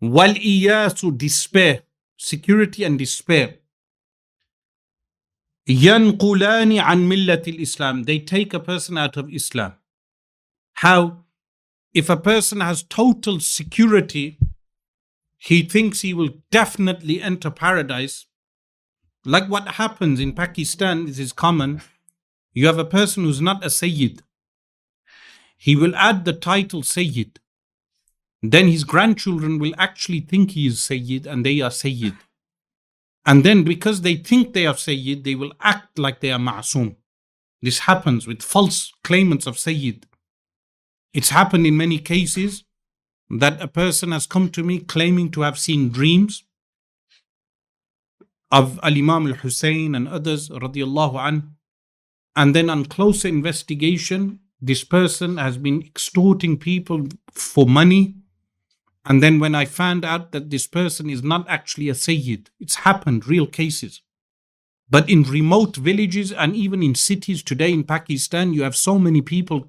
[0.00, 1.82] Wal-iyasu, despair.
[2.16, 3.58] Security and despair.
[5.68, 8.04] ينقلان عن ملة الإسلام.
[8.06, 9.72] They take a person out of Islam.
[10.74, 11.24] How?
[11.92, 14.38] If a person has total security
[15.38, 18.26] he thinks he will definitely enter paradise.
[19.24, 21.82] Like what happens in Pakistan, this is common.
[22.52, 24.22] You have a person who's not a Sayyid.
[25.56, 27.40] He will add the title Sayyid.
[28.42, 32.16] Then his grandchildren will actually think he is Sayyid and they are Sayyid.
[33.24, 36.96] And then because they think they are Sayyid, they will act like they are Ma'asum.
[37.60, 40.06] This happens with false claimants of Sayyid.
[41.12, 42.64] It's happened in many cases
[43.30, 46.44] that a person has come to me claiming to have seen dreams
[48.52, 51.56] of Al Imam al Hussein and others, radiallahu an.
[52.36, 58.14] And then on closer investigation, this person has been extorting people for money.
[59.04, 62.76] And then when I found out that this person is not actually a Sayyid, it's
[62.76, 64.02] happened, real cases.
[64.88, 69.20] But in remote villages and even in cities today in Pakistan, you have so many
[69.20, 69.68] people,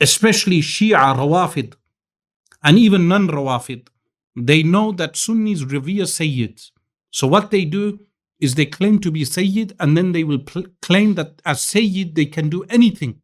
[0.00, 1.74] especially Shia Rawafid,
[2.66, 3.86] and even non Rawafid,
[4.34, 6.72] they know that Sunnis revere Sayyids.
[7.12, 8.00] So what they do
[8.40, 12.16] is they claim to be Sayyid and then they will pl- claim that as Sayyid
[12.16, 13.20] they can do anything.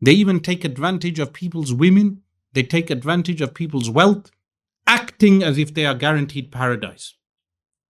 [0.00, 4.30] They even take advantage of people's women, they take advantage of people's wealth,
[4.86, 7.14] acting as if they are guaranteed paradise.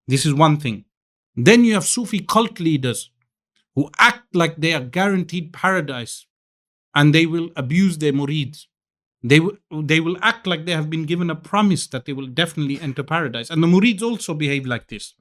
[0.07, 0.86] This is one thing.
[1.36, 3.11] Then you have Sufi cult leaders
[3.76, 6.26] who act like they are guaranteed paradise
[6.95, 8.67] and they will abuse their murids.
[9.24, 9.39] They,
[9.72, 13.03] they will act like they have been given a promise that they will definitely enter
[13.03, 13.49] paradise.
[13.49, 15.13] And the murids also behave like this.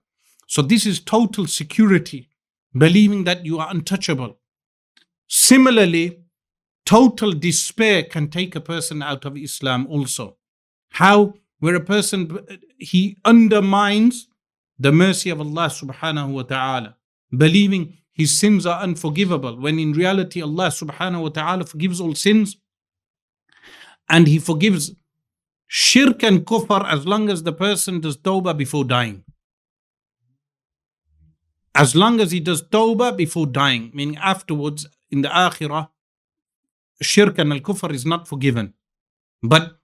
[0.46, 2.28] So this is total security,
[2.76, 4.38] believing that you are untouchable.
[5.28, 6.24] Similarly,
[6.86, 10.38] total despair can take a person out of Islam also.
[10.92, 11.34] How?
[11.59, 12.38] Where a person,
[12.78, 14.28] he undermines
[14.78, 16.96] the mercy of Allah subhanahu wa ta'ala,
[17.36, 22.57] believing his sins are unforgivable, when in reality Allah subhanahu wa ta'ala forgives all sins
[24.11, 24.93] and he forgives
[25.67, 29.23] shirk and kufr as long as the person does tawbah before dying.
[31.75, 35.89] As long as he does tawbah before dying, meaning afterwards in the akhirah,
[37.01, 38.75] shirk and al kufr is not forgiven.
[39.43, 39.79] But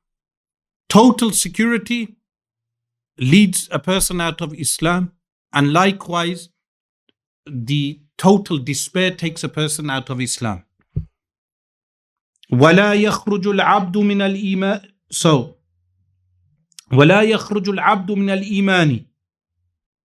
[0.88, 2.16] total security
[3.18, 5.12] leads a person out of Islam,
[5.52, 6.48] and likewise,
[7.46, 10.64] the total despair takes a person out of Islam.
[12.52, 14.80] ولا يخرج العبد من الإيمان
[15.10, 15.54] so
[16.92, 19.06] ولا يخرج العبد من الإيمان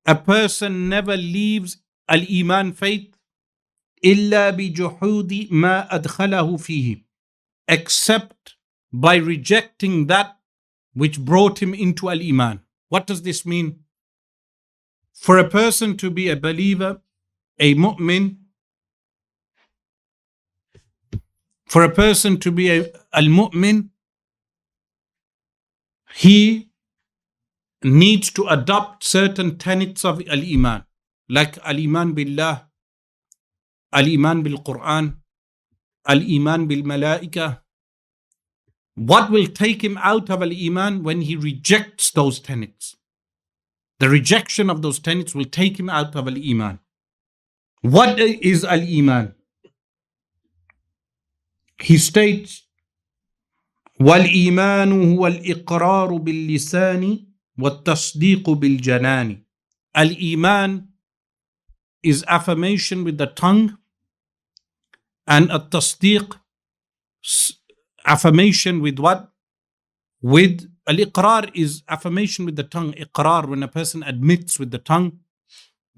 [0.09, 1.77] a person never leaves
[2.11, 3.15] الإيمان faith
[4.05, 7.05] إلا بجحود ما أدخله فيه
[7.71, 8.55] except
[8.91, 10.37] by rejecting that
[10.93, 13.79] which brought him into al-iman what does this mean
[15.13, 17.01] for a person to be a believer
[17.59, 18.40] a mu'min
[21.71, 22.79] for a person to be a
[23.21, 23.77] al-mu'min
[26.23, 26.37] he
[28.03, 30.83] needs to adopt certain tenets of al-iman
[31.37, 32.53] like al-iman billah
[34.01, 35.11] al-iman bil quran
[36.15, 37.47] al-iman bil malaika
[38.95, 42.97] what will take him out of al-iman when he rejects those tenets?
[43.99, 46.79] The rejection of those tenets will take him out of al-iman.
[47.81, 49.33] What is al-iman
[51.80, 52.66] he states
[54.00, 57.26] والايمان هو الاقرار باللسان
[57.58, 59.44] والتصديق بالجنان
[59.98, 60.88] الايمان
[62.06, 63.70] is affirmation with the tongue
[65.26, 66.36] and a tasdeeq
[68.04, 69.32] affirmation with what
[70.22, 70.56] with
[70.86, 75.12] al-iqrar is affirmation with the tongue iqrar when a person admits with the tongue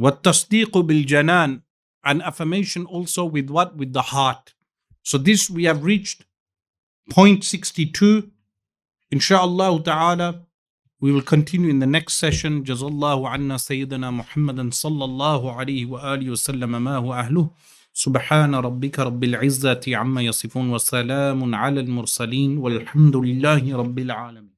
[0.00, 1.62] والتصديق بالجنان
[2.04, 4.54] and affirmation also with what with the heart
[5.02, 6.24] so this we have reached
[7.10, 8.30] point 62
[9.10, 10.28] inshallah ta'ala
[11.00, 16.30] we will continue in the next session jazallahu anna sayyidina muhammadan sallallahu alayhi wa alihi
[16.30, 17.48] wa sallam ma huwa ahluh
[18.06, 24.51] سبحان ربك رب العزة عما يصفون وسلام على المرسلين والحمد لله رب العالمين